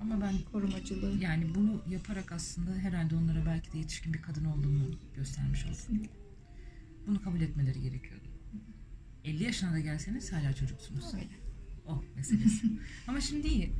Ama 0.00 0.20
ben 0.20 0.34
korumacılığı. 0.52 1.18
yani 1.20 1.54
bunu 1.54 1.82
yaparak 1.90 2.32
aslında 2.32 2.74
herhalde 2.74 3.16
onlara 3.16 3.46
belki 3.46 3.72
de 3.72 3.78
yetişkin 3.78 4.14
bir 4.14 4.22
kadın 4.22 4.44
olduğumu 4.44 4.84
göstermiş 5.16 5.62
oldum. 5.64 5.74
Kesinlikle. 5.74 6.10
Bunu 7.06 7.22
kabul 7.22 7.40
etmeleri 7.40 7.82
gerekiyordu. 7.82 8.28
50 9.24 9.44
yaşına 9.44 9.72
da 9.72 9.80
gelseniz 9.80 10.32
hala 10.32 10.52
çocuksunuz. 10.52 11.14
Öyle. 11.14 11.28
O 11.88 12.04
meselesi. 12.16 12.66
Ama 13.08 13.20
şimdi 13.20 13.48
iyi. 13.48 13.72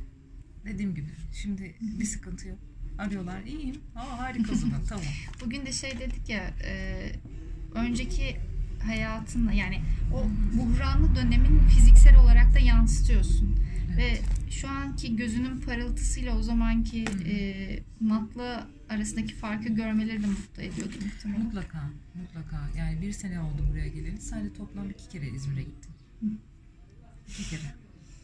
Dediğim 0.65 0.95
gibi 0.95 1.09
şimdi 1.33 1.75
bir 1.81 2.05
sıkıntı 2.05 2.47
yok. 2.47 2.59
Arıyorlar 2.97 3.43
iyiyim. 3.43 3.75
Aa 3.95 4.19
harika 4.19 4.51
o 4.51 4.55
zaman 4.55 4.83
tamam. 4.89 5.05
Bugün 5.45 5.65
de 5.65 5.71
şey 5.71 5.99
dedik 5.99 6.29
ya, 6.29 6.53
e, 6.63 7.11
önceki 7.75 8.37
hayatınla 8.83 9.51
yani 9.51 9.81
o 10.13 10.25
buhranlı 10.57 11.15
dönemin 11.15 11.67
fiziksel 11.67 12.19
olarak 12.19 12.53
da 12.53 12.59
yansıtıyorsun. 12.59 13.55
Ve 13.97 14.19
şu 14.49 14.67
anki 14.67 15.15
gözünün 15.15 15.57
parıltısıyla 15.61 16.37
o 16.37 16.41
zamanki 16.41 17.05
e, 17.25 17.35
matla 17.99 18.67
arasındaki 18.89 19.35
farkı 19.35 19.69
görmeleri 19.69 20.23
de 20.23 20.27
mutlu 20.27 20.61
ediyordu 20.61 20.93
muhtemelen. 21.05 21.45
Mutlaka, 21.45 21.89
mutlaka. 22.15 22.69
Yani 22.77 23.01
bir 23.01 23.11
sene 23.11 23.39
oldu 23.39 23.65
buraya 23.71 23.87
geleli. 23.87 24.21
Sadece 24.21 24.53
toplam 24.53 24.89
iki 24.89 25.09
kere 25.09 25.29
İzmir'e 25.29 25.63
gittim. 25.63 25.91
İki 27.29 27.49
kere. 27.49 27.73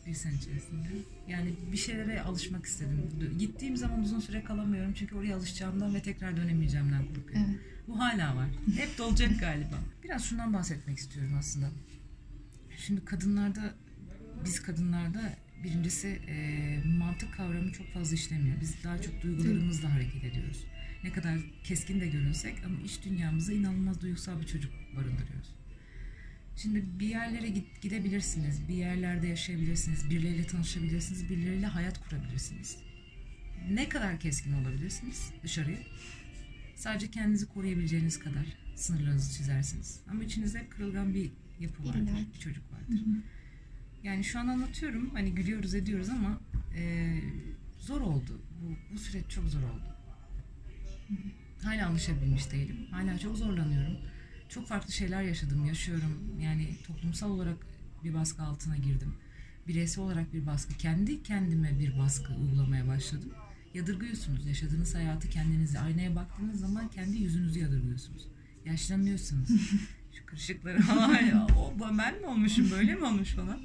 Bir 0.08 0.14
sene 0.14 0.34
içerisinde. 0.34 0.88
Yani 1.28 1.54
bir 1.72 1.78
şeylere 1.78 2.22
alışmak 2.22 2.66
istedim. 2.66 3.10
Gittiğim 3.40 3.78
zaman 3.78 4.02
uzun 4.02 4.20
süre 4.20 4.44
kalamıyorum. 4.44 4.94
Çünkü 4.94 5.16
oraya 5.16 5.36
alışacağımdan 5.36 5.96
ve 5.96 6.02
tekrar 6.02 6.38
dönemeyeceğimden 6.38 7.06
korkuyorum. 7.06 7.50
Evet. 7.50 7.60
Bu 7.88 8.00
hala 8.00 8.36
var. 8.36 8.50
Hep 8.78 8.98
de 8.98 9.04
olacak 9.04 9.40
galiba. 9.40 9.80
Biraz 10.04 10.26
şundan 10.26 10.54
bahsetmek 10.54 10.98
istiyorum 10.98 11.36
aslında. 11.40 11.70
Şimdi 12.78 13.06
kadınlarda, 13.06 13.74
biz 14.46 14.62
kadınlarda 14.62 15.36
birincisi 15.64 16.08
e, 16.08 16.88
mantık 16.98 17.34
kavramı 17.34 17.72
çok 17.72 17.88
fazla 17.94 18.16
işlemiyor. 18.16 18.62
Biz 18.62 18.84
daha 18.84 19.02
çok 19.02 19.22
duygularımızla 19.22 19.94
hareket 19.94 20.24
ediyoruz. 20.24 20.66
Ne 21.04 21.12
kadar 21.12 21.40
keskin 21.64 22.02
de 22.02 22.08
görünsek 22.08 22.56
ama 22.66 22.80
iç 22.86 23.04
dünyamızda 23.06 23.54
inanılmaz 23.54 24.02
duygusal 24.02 24.42
bir 24.42 24.46
çocuk 24.46 24.72
barındırıyoruz. 24.96 25.55
Şimdi 26.58 27.00
bir 27.00 27.08
yerlere 27.08 27.50
git, 27.50 27.82
gidebilirsiniz, 27.82 28.68
bir 28.68 28.74
yerlerde 28.76 29.28
yaşayabilirsiniz, 29.28 30.10
birileriyle 30.10 30.48
tanışabilirsiniz, 30.48 31.30
birileriyle 31.30 31.66
hayat 31.68 32.10
kurabilirsiniz. 32.10 32.78
Ne 33.72 33.90
kadar 33.90 34.20
keskin 34.20 34.54
olabilirsiniz 34.54 35.32
dışarıya? 35.44 35.78
Sadece 36.76 37.12
kendinizi 37.12 37.48
koruyabileceğiniz 37.48 38.20
kadar 38.20 38.46
sınırlarınızı 38.76 39.38
çizersiniz. 39.38 40.00
Ama 40.10 40.24
içinizde 40.24 40.68
kırılgan 40.70 41.14
bir 41.14 41.32
yapı 41.60 41.86
vardır, 41.86 42.00
İlla 42.00 42.18
bir 42.34 42.40
çocuk 42.40 42.64
vardır. 42.72 43.04
Yani 44.04 44.24
şu 44.24 44.40
an 44.40 44.48
anlatıyorum, 44.48 45.10
hani 45.14 45.36
gülüyoruz 45.36 45.76
ediyoruz 45.76 46.10
ama 46.10 46.40
e, 46.78 47.16
zor 47.80 48.02
oldu. 48.02 48.42
Bu, 48.62 48.94
bu 48.94 49.00
süreç 49.00 49.26
çok 49.30 49.50
zor 49.50 49.64
oldu. 49.64 49.96
Hala 51.64 51.90
alışabilmiş 51.90 52.52
değilim. 52.52 52.78
Hala 52.92 53.20
çok 53.20 53.38
zorlanıyorum. 53.38 53.98
Çok 54.56 54.68
farklı 54.68 54.94
şeyler 54.94 55.24
yaşadım, 55.24 55.66
yaşıyorum. 55.66 56.40
Yani 56.42 56.76
toplumsal 56.88 57.32
olarak 57.32 57.58
bir 58.04 58.14
baskı 58.14 58.44
altına 58.44 58.78
girdim. 58.78 59.14
Bireysel 59.68 60.04
olarak 60.04 60.34
bir 60.34 60.46
baskı, 60.46 60.74
kendi 60.74 61.24
kendime 61.24 61.80
bir 61.80 61.98
baskı 61.98 62.34
uygulamaya 62.34 62.88
başladım. 62.88 63.34
Yadırgıyorsunuz. 63.74 64.46
Yaşadığınız 64.46 64.96
hayatı 64.96 65.30
kendinizi 65.30 65.80
aynaya 65.80 66.16
baktığınız 66.16 66.60
zaman 66.60 66.88
kendi 66.88 67.18
yüzünüzü 67.18 67.60
yadırgıyorsunuz. 67.60 68.28
Yaşlanıyorsunuz. 68.66 69.50
Şu 70.14 70.26
kırışıkları 70.26 70.82
falan 70.82 71.26
ya, 71.26 71.48
o 71.58 71.74
ben 71.98 72.22
mi 72.22 72.28
olmuşum 72.28 72.72
böyle 72.72 72.96
mi 72.96 73.06
olmuş 73.06 73.30
falan. 73.30 73.60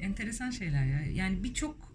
Enteresan 0.00 0.50
şeyler 0.50 0.86
ya. 0.86 1.00
Yani 1.00 1.44
birçok 1.44 1.94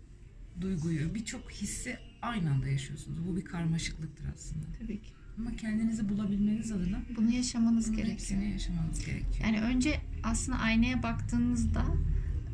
duyguyu, 0.62 1.15
birçok 1.15 1.51
hissi 1.51 1.97
aynı 2.21 2.51
anda 2.51 2.67
yaşıyorsunuz. 2.67 3.28
Bu 3.28 3.38
bir 3.38 3.45
karmaşıklıktır 3.45 4.25
aslında. 4.36 4.65
Tabii 4.80 5.01
ki. 5.01 5.10
Ama 5.39 5.56
kendinizi 5.56 6.10
bulabilmeniz 6.10 6.71
adına 6.71 7.02
Bunu 7.17 7.32
yaşamanız 7.32 7.88
bunun 7.88 7.98
gerekiyor. 7.98 8.41
yaşamanız 8.41 9.06
gerekiyor. 9.06 9.43
Yani 9.43 9.62
önce 9.62 10.00
aslında 10.24 10.58
aynaya 10.60 11.04
baktığınızda 11.04 11.86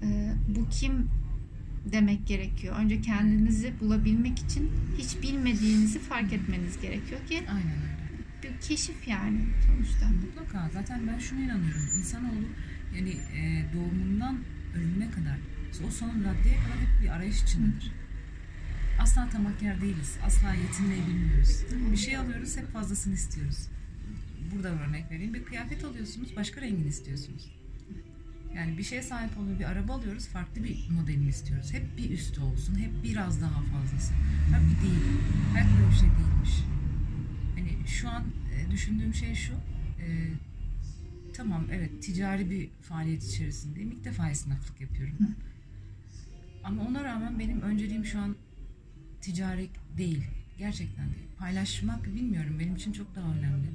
e, 0.03 0.33
bu 0.55 0.69
kim 0.69 1.07
demek 1.91 2.27
gerekiyor. 2.27 2.75
Önce 2.79 3.01
kendinizi 3.01 3.73
bulabilmek 3.79 4.39
için 4.39 4.69
hiç 4.97 5.21
bilmediğinizi 5.21 5.99
fark 5.99 6.33
etmeniz 6.33 6.81
gerekiyor 6.81 7.25
ki 7.27 7.37
Aynen 7.49 7.67
öyle. 7.71 8.53
bir 8.55 8.61
keşif 8.61 9.07
yani 9.07 9.39
sonuçta. 9.67 10.05
Mutlaka. 10.09 10.69
Zaten 10.73 11.07
ben 11.07 11.19
şuna 11.19 11.39
inanıyorum. 11.39 11.81
İnsanoğlu 11.97 12.45
yani 12.97 13.09
e, 13.09 13.65
doğumundan 13.73 14.37
ölümüne 14.75 15.11
kadar 15.11 15.37
o 15.87 15.91
son 15.91 16.09
raddeye 16.09 16.55
kadar 16.55 16.77
hep 16.79 17.03
bir 17.03 17.07
arayış 17.09 17.43
içindedir. 17.43 17.91
Asla 19.01 19.29
tamakkar 19.29 19.81
değiliz. 19.81 20.17
Asla 20.25 20.53
yetinmeyi 20.53 21.01
bilmiyoruz. 21.07 21.63
Bir 21.91 21.97
şey 21.97 22.17
alıyoruz 22.17 22.57
hep 22.57 22.73
fazlasını 22.73 23.13
istiyoruz. 23.13 23.67
Burada 24.55 24.69
örnek 24.69 25.11
vereyim. 25.11 25.33
Bir 25.33 25.45
kıyafet 25.45 25.85
alıyorsunuz 25.85 26.35
başka 26.35 26.61
rengini 26.61 26.87
istiyorsunuz. 26.87 27.51
Yani 28.55 28.77
bir 28.77 28.83
şeye 28.83 29.01
sahip 29.03 29.37
oluyor, 29.37 29.59
bir 29.59 29.65
araba 29.65 29.93
alıyoruz, 29.93 30.27
farklı 30.27 30.63
bir 30.63 30.89
modelini 30.89 31.29
istiyoruz. 31.29 31.73
Hep 31.73 31.97
bir 31.97 32.09
üstü 32.09 32.41
olsun, 32.41 32.75
hep 32.75 33.03
biraz 33.03 33.41
daha 33.41 33.61
fazlası. 33.61 34.13
Halbuki 34.51 34.81
değil. 34.81 35.21
Hayat 35.53 35.67
böyle 35.79 35.91
bir 35.91 35.95
şey 35.95 36.09
değilmiş. 36.09 36.63
Hani 37.55 37.87
şu 37.87 38.09
an 38.09 38.23
e, 38.55 38.71
düşündüğüm 38.71 39.13
şey 39.13 39.35
şu. 39.35 39.53
e, 39.53 40.07
tamam 41.33 41.65
evet 41.71 42.03
ticari 42.03 42.49
bir 42.49 42.69
faaliyet 42.81 43.23
içerisindeyim. 43.23 43.91
İlk 43.91 44.05
defa 44.05 44.29
esnaflık 44.29 44.81
yapıyorum. 44.81 45.15
Ama 46.63 46.83
ona 46.87 47.03
rağmen 47.03 47.39
benim 47.39 47.61
önceliğim 47.61 48.05
şu 48.05 48.19
an 48.19 48.35
ticari 49.21 49.69
değil. 49.97 50.23
Gerçekten 50.57 51.05
değil. 51.05 51.27
Paylaşmak 51.37 52.05
bilmiyorum 52.05 52.59
benim 52.59 52.75
için 52.75 52.91
çok 52.91 53.15
daha 53.15 53.33
önemli. 53.33 53.67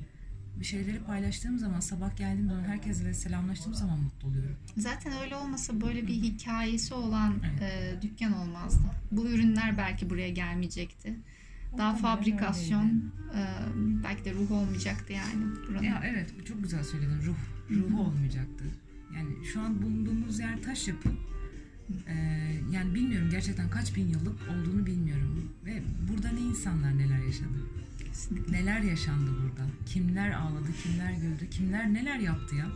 Bir 0.61 0.65
şeyleri 0.65 0.99
paylaştığım 0.99 1.59
zaman 1.59 1.81
sabah 1.81 2.17
geldiğim 2.17 2.49
zaman 2.49 2.65
herkesle 2.65 3.15
selamlaştığım 3.15 3.75
zaman 3.75 4.01
mutlu 4.01 4.29
oluyorum. 4.29 4.57
Zaten 4.77 5.13
öyle 5.25 5.37
olmasa 5.37 5.81
böyle 5.81 6.07
bir 6.07 6.15
hikayesi 6.15 6.95
olan 6.95 7.35
e, 7.61 7.95
dükkan 8.03 8.33
olmazdı. 8.33 8.91
Bu 9.11 9.29
ürünler 9.29 9.79
belki 9.79 10.11
buraya 10.11 10.29
gelmeyecekti. 10.29 11.15
Daha 11.79 11.93
Muhtemelen 11.93 12.17
fabrikasyon, 12.17 13.13
e, 13.35 13.43
belki 14.05 14.25
de 14.25 14.35
ruh 14.35 14.51
olmayacaktı 14.51 15.13
yani 15.13 15.45
buranın. 15.69 15.83
Ya 15.83 16.03
evet 16.05 16.47
çok 16.49 16.63
güzel 16.63 16.85
söyledin. 16.85 17.23
Ruh. 17.23 17.37
Ruhu 17.71 18.01
olmayacaktı. 18.01 18.65
Yani 19.15 19.47
şu 19.53 19.61
an 19.61 19.83
bulunduğumuz 19.83 20.39
yer 20.39 20.63
taş 20.63 20.89
yapı. 20.89 21.09
Ee, 22.09 22.15
yani 22.73 22.95
bilmiyorum 22.95 23.29
gerçekten 23.31 23.71
kaç 23.71 23.97
bin 23.97 24.09
yıllık 24.09 24.37
olduğunu 24.51 24.87
bilmiyorum. 24.87 25.53
Ve 25.67 25.83
burada 26.11 26.33
ne 26.33 26.41
insanlar 26.41 26.99
neler 26.99 27.19
yaşadı. 27.19 27.59
Kesinlikle. 27.99 28.53
Neler 28.53 28.81
yaşandı 28.81 29.31
burada. 29.43 29.71
Kimler 29.87 30.31
ağladı, 30.31 30.69
kimler 30.83 31.13
güldü, 31.13 31.51
kimler 31.51 31.95
neler 31.95 32.19
yaptı 32.19 32.57
ya. 32.57 32.67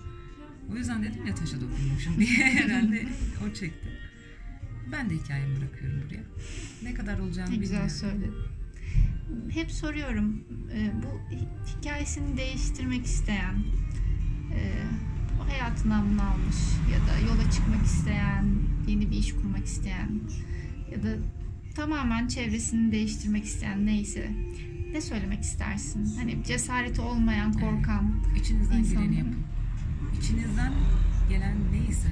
O 0.73 0.77
yüzden 0.77 1.03
dedim 1.03 1.27
ya 1.27 1.35
taşa 1.35 1.61
dokunmuşum 1.61 2.19
diye 2.19 2.29
herhalde 2.55 3.07
o 3.51 3.55
çekti. 3.55 3.89
Ben 4.93 5.11
de 5.11 5.15
hikayemi 5.15 5.57
bırakıyorum 5.57 6.03
buraya. 6.07 6.23
Ne 6.83 6.95
kadar 6.95 7.19
olacağını 7.19 7.51
Ne 7.51 7.57
güzel 7.57 7.77
bilmiyorum. 7.77 7.97
söyledin. 8.01 8.35
Hep 9.51 9.71
soruyorum 9.71 10.45
e, 10.75 10.93
bu 11.03 11.35
hi- 11.35 11.79
hikayesini 11.79 12.37
değiştirmek 12.37 13.07
isteyen, 13.07 13.55
e, 14.55 14.73
hayatından 15.51 16.11
bunu 16.13 16.23
almış 16.23 16.57
ya 16.93 16.99
da 16.99 17.19
yola 17.33 17.51
çıkmak 17.51 17.85
isteyen, 17.87 18.45
yeni 18.91 19.11
bir 19.11 19.17
iş 19.17 19.33
kurmak 19.33 19.65
isteyen 19.65 20.21
ya 20.93 21.03
da 21.03 21.09
tamamen 21.75 22.29
çevresini 22.29 22.93
değiştirmek 22.93 23.45
isteyen 23.45 23.87
neyse 23.87 24.31
ne 24.93 25.01
söylemek 25.01 25.41
istersin? 25.41 26.17
Hani 26.17 26.45
cesareti 26.45 27.01
olmayan, 27.01 27.53
korkan. 27.53 28.15
İçinizden 28.41 28.79
İnsanlara. 28.79 29.05
geleni 29.05 29.19
yapın. 29.19 29.43
İçinizden 30.21 30.73
gelen 31.29 31.57
neyse, 31.73 32.09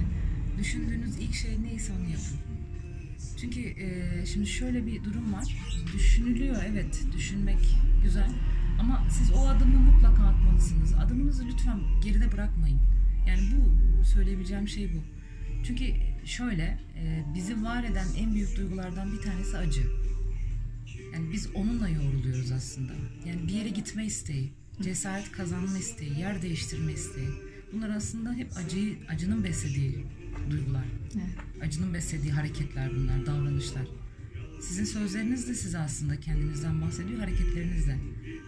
düşündüğünüz 0.59 1.17
ilk 1.17 1.33
şey 1.33 1.57
neyse 1.63 1.93
onu 1.93 2.09
yapın. 2.09 2.37
Çünkü 3.41 3.59
e, 3.59 4.25
şimdi 4.25 4.47
şöyle 4.47 4.85
bir 4.85 5.03
durum 5.03 5.33
var. 5.33 5.57
Düşünülüyor 5.93 6.55
evet, 6.71 7.03
düşünmek 7.15 7.75
güzel. 8.03 8.29
Ama 8.79 9.07
siz 9.09 9.31
o 9.31 9.47
adımı 9.47 9.79
mutlaka 9.79 10.23
atmalısınız. 10.23 10.93
Adımınızı 10.93 11.47
lütfen 11.47 11.79
geride 12.03 12.31
bırakmayın. 12.31 12.79
Yani 13.27 13.41
bu 13.51 14.05
söyleyebileceğim 14.05 14.67
şey 14.67 14.93
bu. 14.93 15.03
Çünkü 15.63 15.85
şöyle 16.29 16.79
e, 16.95 17.23
bizi 17.35 17.63
var 17.63 17.83
eden 17.83 18.07
en 18.17 18.33
büyük 18.33 18.57
duygulardan 18.57 19.13
bir 19.13 19.21
tanesi 19.21 19.57
acı. 19.57 19.81
Yani 21.13 21.31
biz 21.31 21.49
onunla 21.55 21.89
yoğruluyoruz 21.89 22.51
aslında. 22.51 22.93
Yani 23.25 23.47
bir 23.47 23.53
yere 23.53 23.69
gitme 23.69 24.05
isteği, 24.05 24.49
cesaret 24.81 25.31
kazanma 25.31 25.77
isteği, 25.77 26.19
yer 26.19 26.41
değiştirme 26.41 26.93
isteği. 26.93 27.29
Bunlar 27.73 27.89
aslında 27.89 28.33
hep 28.33 28.51
acıyı, 28.57 28.97
acının 29.09 29.43
beslediği 29.43 30.05
duygular. 30.49 30.85
Evet. 31.15 31.63
Acının 31.63 31.93
beslediği 31.93 32.33
hareketler 32.33 32.95
bunlar, 32.95 33.25
davranışlar. 33.25 33.87
Sizin 34.61 34.85
sözleriniz 34.85 35.47
de 35.47 35.53
size 35.55 35.77
aslında 35.77 36.19
kendinizden 36.19 36.81
bahsediyor, 36.81 37.19
hareketleriniz 37.19 37.87
de. 37.87 37.97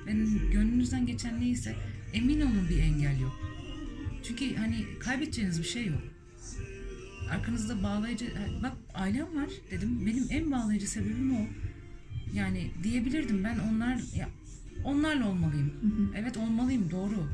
Benim 0.07 0.51
gönlünüzden 0.51 1.05
geçen 1.05 1.41
neyse 1.41 1.75
emin 2.13 2.41
olun 2.41 2.69
bir 2.69 2.79
engel 2.79 3.19
yok. 3.19 3.39
Çünkü 4.23 4.55
hani 4.55 4.85
kaybedeceğiniz 4.99 5.59
bir 5.59 5.67
şey 5.67 5.85
yok. 5.85 6.10
Arkanızda 7.31 7.83
bağlayıcı, 7.83 8.33
bak 8.63 8.73
ailem 8.93 9.35
var 9.35 9.49
dedim. 9.71 10.05
Benim 10.05 10.25
en 10.29 10.51
bağlayıcı 10.51 10.87
sebebim 10.89 11.35
o. 11.35 11.47
Yani 12.33 12.71
diyebilirdim 12.83 13.43
ben 13.43 13.59
onlar, 13.59 13.99
ya 14.15 14.29
onlarla 14.83 15.27
olmalıyım. 15.29 15.73
Evet 16.15 16.37
olmalıyım 16.37 16.91
doğru. 16.91 17.27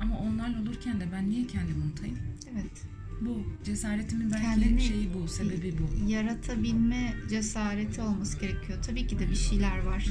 Ama 0.00 0.18
onlarla 0.18 0.60
olurken 0.62 1.00
de 1.00 1.08
ben 1.12 1.30
niye 1.30 1.46
kendimi 1.46 1.84
unutayım? 1.84 2.18
Evet. 2.52 2.82
Bu 3.20 3.42
cesaretimin 3.64 4.32
belki 4.32 4.44
Kendini- 4.44 4.80
şeyi 4.80 5.14
bu, 5.14 5.28
sebebi 5.28 5.74
bu. 5.78 6.10
Yaratabilme 6.10 7.14
cesareti 7.30 8.00
olması 8.02 8.40
gerekiyor. 8.40 8.78
Tabii 8.86 9.06
ki 9.06 9.18
de 9.18 9.30
bir 9.30 9.34
şeyler 9.36 9.78
var 9.82 10.06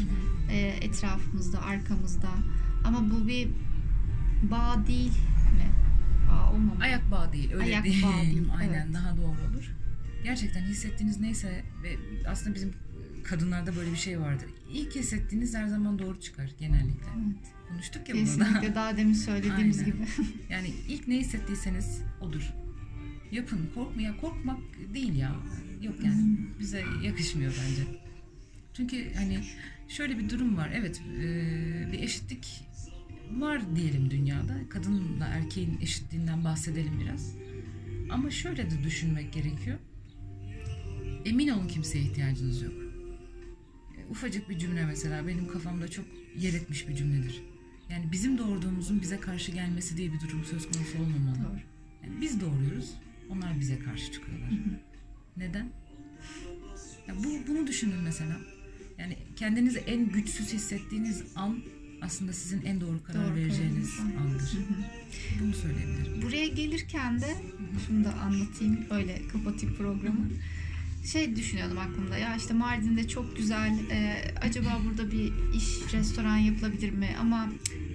e, 0.51 0.57
etrafımızda, 0.59 1.61
arkamızda. 1.61 2.29
Ama 2.85 3.11
bu 3.11 3.27
bir 3.27 3.47
bağ 4.51 4.83
değil 4.87 5.11
mi? 6.33 6.39
Bağ 6.39 6.51
olmamalı. 6.53 6.83
Ayak 6.83 7.11
bağı 7.11 7.33
değil, 7.33 7.51
öyle 7.53 7.63
Ayak 7.63 7.83
değil. 7.83 8.03
bağı 8.03 8.21
değil, 8.21 8.47
Aynen 8.57 8.85
evet. 8.85 8.93
daha 8.93 9.17
doğru 9.17 9.51
olur. 9.51 9.75
Gerçekten 10.23 10.61
hissettiğiniz 10.61 11.19
neyse 11.19 11.63
ve 11.83 11.97
aslında 12.27 12.55
bizim 12.55 12.73
kadınlarda 13.23 13.75
böyle 13.75 13.91
bir 13.91 13.97
şey 13.97 14.19
vardır. 14.19 14.49
İlk 14.73 14.95
hissettiğiniz 14.95 15.55
her 15.55 15.67
zaman 15.67 15.99
doğru 15.99 16.19
çıkar 16.21 16.49
genellikle. 16.59 17.07
Evet. 17.15 17.53
Konuştuk 17.69 18.09
ya 18.09 18.15
bunu 18.15 18.25
da. 18.25 18.29
Kesinlikle 18.29 18.75
daha 18.75 18.97
demin 18.97 19.13
söylediğimiz 19.13 19.79
Aynen. 19.79 19.91
gibi. 19.91 20.05
Yani 20.49 20.67
ilk 20.89 21.07
ne 21.07 21.17
hissettiyseniz 21.17 22.01
odur. 22.21 22.53
Yapın. 23.31 23.69
Korkma 23.75 24.01
ya 24.01 24.17
korkmak 24.17 24.59
değil 24.93 25.15
ya. 25.15 25.35
Yok 25.81 25.95
yani 26.03 26.37
bize 26.59 26.83
yakışmıyor 27.03 27.53
bence. 27.65 27.81
Çünkü 28.73 29.13
hani 29.15 29.39
şöyle 29.87 30.17
bir 30.19 30.29
durum 30.29 30.57
var. 30.57 30.69
Evet 30.73 31.01
bir 31.91 31.99
eşitlik 31.99 32.61
var 33.41 33.75
diyelim 33.75 34.11
dünyada. 34.11 34.69
Kadınla 34.69 35.25
erkeğin 35.25 35.77
eşitliğinden 35.81 36.43
bahsedelim 36.43 36.99
biraz. 36.99 37.35
Ama 38.09 38.31
şöyle 38.31 38.71
de 38.71 38.83
düşünmek 38.83 39.33
gerekiyor. 39.33 39.77
Emin 41.25 41.47
olun 41.47 41.67
kimseye 41.67 42.03
ihtiyacınız 42.03 42.61
yok. 42.61 42.73
E, 43.97 44.05
Ufacık 44.09 44.49
bir 44.49 44.57
cümle 44.57 44.85
mesela 44.85 45.27
benim 45.27 45.47
kafamda 45.47 45.87
çok 45.87 46.05
yer 46.37 46.53
etmiş 46.53 46.87
bir 46.87 46.95
cümledir. 46.95 47.43
Yani 47.89 48.11
bizim 48.11 48.37
doğurduğumuzun 48.37 49.01
bize 49.01 49.19
karşı 49.19 49.51
gelmesi 49.51 49.97
diye 49.97 50.13
bir 50.13 50.19
durum 50.19 50.45
söz 50.45 50.71
konusu 50.71 50.97
olmamalı. 50.97 51.35
Doğru. 51.35 51.59
Yani 52.03 52.21
biz 52.21 52.41
doğuruyoruz, 52.41 52.93
onlar 53.29 53.59
bize 53.59 53.79
karşı 53.79 54.11
çıkıyorlar. 54.11 54.49
Neden? 55.37 55.69
Ya 57.07 57.15
bu, 57.23 57.47
bunu 57.47 57.67
düşünün 57.67 58.01
mesela. 58.03 58.37
Yani 58.97 59.17
kendinizi 59.35 59.79
en 59.79 60.09
güçsüz 60.09 60.53
hissettiğiniz 60.53 61.23
an 61.35 61.63
aslında 62.05 62.33
sizin 62.33 62.61
en 62.65 62.81
doğru 62.81 63.03
karar 63.07 63.27
Doğru 63.27 63.35
vereceğiniz 63.35 63.99
andır. 63.99 64.51
Bunu 65.41 65.53
söyleyebilirim. 65.53 66.21
Buraya 66.21 66.47
gelirken 66.47 67.21
de 67.21 67.35
şunu 67.87 68.03
da 68.03 68.13
anlatayım 68.13 68.79
öyle 68.91 69.21
kapatayım 69.31 69.75
programı. 69.75 70.29
Şey 71.11 71.35
düşünüyordum 71.35 71.77
aklımda 71.77 72.17
ya 72.17 72.35
işte 72.35 72.53
Mardin'de 72.53 73.07
çok 73.07 73.37
güzel 73.37 73.73
e, 73.91 74.21
acaba 74.41 74.81
burada 74.85 75.11
bir 75.11 75.31
iş 75.57 75.93
restoran 75.93 76.37
yapılabilir 76.37 76.89
mi 76.89 77.09
ama 77.21 77.49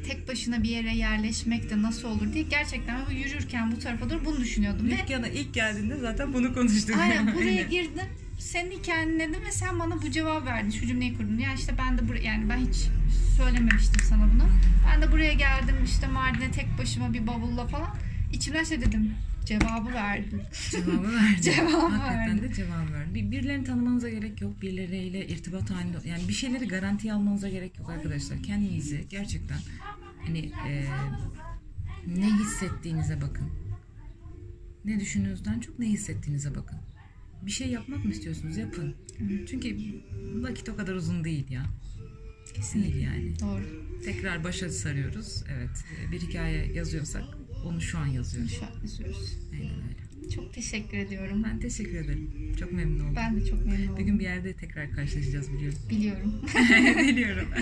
tek 0.06 0.28
başına 0.28 0.62
bir 0.62 0.68
yere 0.68 0.94
yerleşmek 0.94 1.70
de 1.70 1.82
nasıl 1.82 2.08
olur 2.08 2.32
diye 2.32 2.44
gerçekten 2.44 3.10
yürürken 3.10 3.72
bu 3.72 3.78
tarafa 3.78 4.10
doğru 4.10 4.24
bunu 4.24 4.40
düşünüyordum 4.40 4.86
ve 4.86 4.98
Dükkana 4.98 5.28
ilk 5.28 5.54
geldiğinde 5.54 5.96
zaten 5.96 6.34
bunu 6.34 6.54
konuştuk. 6.54 6.96
aynen 6.96 7.34
buraya 7.34 7.62
girdim 7.62 8.06
senin 8.38 8.70
hikayen 8.70 9.20
dedim 9.20 9.40
ve 9.46 9.52
sen 9.52 9.78
bana 9.78 10.02
bu 10.02 10.10
cevap 10.10 10.46
verdin 10.46 10.70
şu 10.70 10.86
cümleyi 10.86 11.16
kurdun 11.16 11.38
ya 11.38 11.54
işte 11.54 11.74
ben 11.78 11.98
de 11.98 12.08
buraya 12.08 12.22
yani 12.22 12.48
ben 12.48 12.56
hiç 12.58 12.88
söylememiştim 13.36 14.02
sana 14.08 14.28
bunu 14.34 14.48
ben 14.86 15.02
de 15.02 15.12
buraya 15.12 15.32
geldim 15.32 15.76
işte 15.84 16.06
Mardin'e 16.06 16.50
tek 16.50 16.78
başıma 16.78 17.12
bir 17.12 17.26
bavulla 17.26 17.66
falan 17.66 17.96
içimden 18.32 18.64
şey 18.64 18.80
dedim 18.80 19.14
cevabı 19.44 19.92
verdim 19.94 20.42
Cevabı 20.70 21.12
verdi. 21.16 21.42
Cevabı 21.42 21.76
Hakikaten 21.76 22.28
verdi. 22.28 22.42
de 22.42 22.54
cevabı 22.54 22.92
verdi. 22.92 23.14
Bir, 23.14 23.30
birilerini 23.30 23.64
tanımanıza 23.64 24.08
gerek 24.10 24.40
yok. 24.40 24.62
Birileriyle 24.62 25.26
irtibat 25.28 25.70
halinde 25.70 25.96
yani 26.08 26.28
bir 26.28 26.32
şeyleri 26.32 26.68
garantiye 26.68 27.12
almanıza 27.12 27.48
gerek 27.48 27.78
yok 27.78 27.90
arkadaşlar. 27.90 28.42
Kendinizi 28.42 29.06
gerçekten 29.10 29.58
hani 30.26 30.38
e, 30.68 30.84
ne 32.06 32.26
hissettiğinize 32.26 33.20
bakın. 33.20 33.48
Ne 34.84 35.00
düşündüğünüzden 35.00 35.60
çok 35.60 35.78
ne 35.78 35.86
hissettiğinize 35.86 36.54
bakın. 36.54 36.78
Bir 37.42 37.50
şey 37.50 37.68
yapmak 37.68 38.04
mı 38.04 38.10
istiyorsunuz? 38.10 38.56
Yapın. 38.56 38.94
Çünkü 39.50 39.76
vakit 40.34 40.68
o 40.68 40.76
kadar 40.76 40.94
uzun 40.94 41.24
değil 41.24 41.50
ya. 41.50 41.66
Değil 42.74 42.96
yani. 42.96 43.40
doğru 43.40 43.62
Tekrar 44.04 44.44
başa 44.44 44.70
sarıyoruz. 44.70 45.44
Evet. 45.56 45.84
Bir 46.12 46.20
hikaye 46.20 46.72
yazıyorsak 46.72 47.24
onu 47.64 47.80
şu 47.80 47.98
an 47.98 48.06
yazıyoruz. 48.06 48.52
şu 48.52 48.64
an 48.66 48.82
yazıyoruz. 48.82 49.38
Aynen 49.52 49.70
öyle. 49.74 50.30
çok 50.34 50.54
teşekkür 50.54 50.96
ediyorum 50.98 51.44
Ben 51.44 51.60
teşekkür 51.60 51.94
ederim. 51.96 52.30
Çok 52.60 52.72
memnun 52.72 53.00
oldum. 53.04 53.16
ben 53.16 53.40
de 53.40 53.46
çok 53.46 53.66
memnun 53.66 53.82
Bir 53.82 53.88
oldum 53.92 54.06
gün 54.06 54.18
bir 54.18 54.24
yerde 54.24 54.52
tekrar 54.52 54.90
karşılaşacağız 54.90 55.52
biliyorum. 55.52 55.78
biliyorum 55.90 56.34
Biliyorum. 57.08 57.48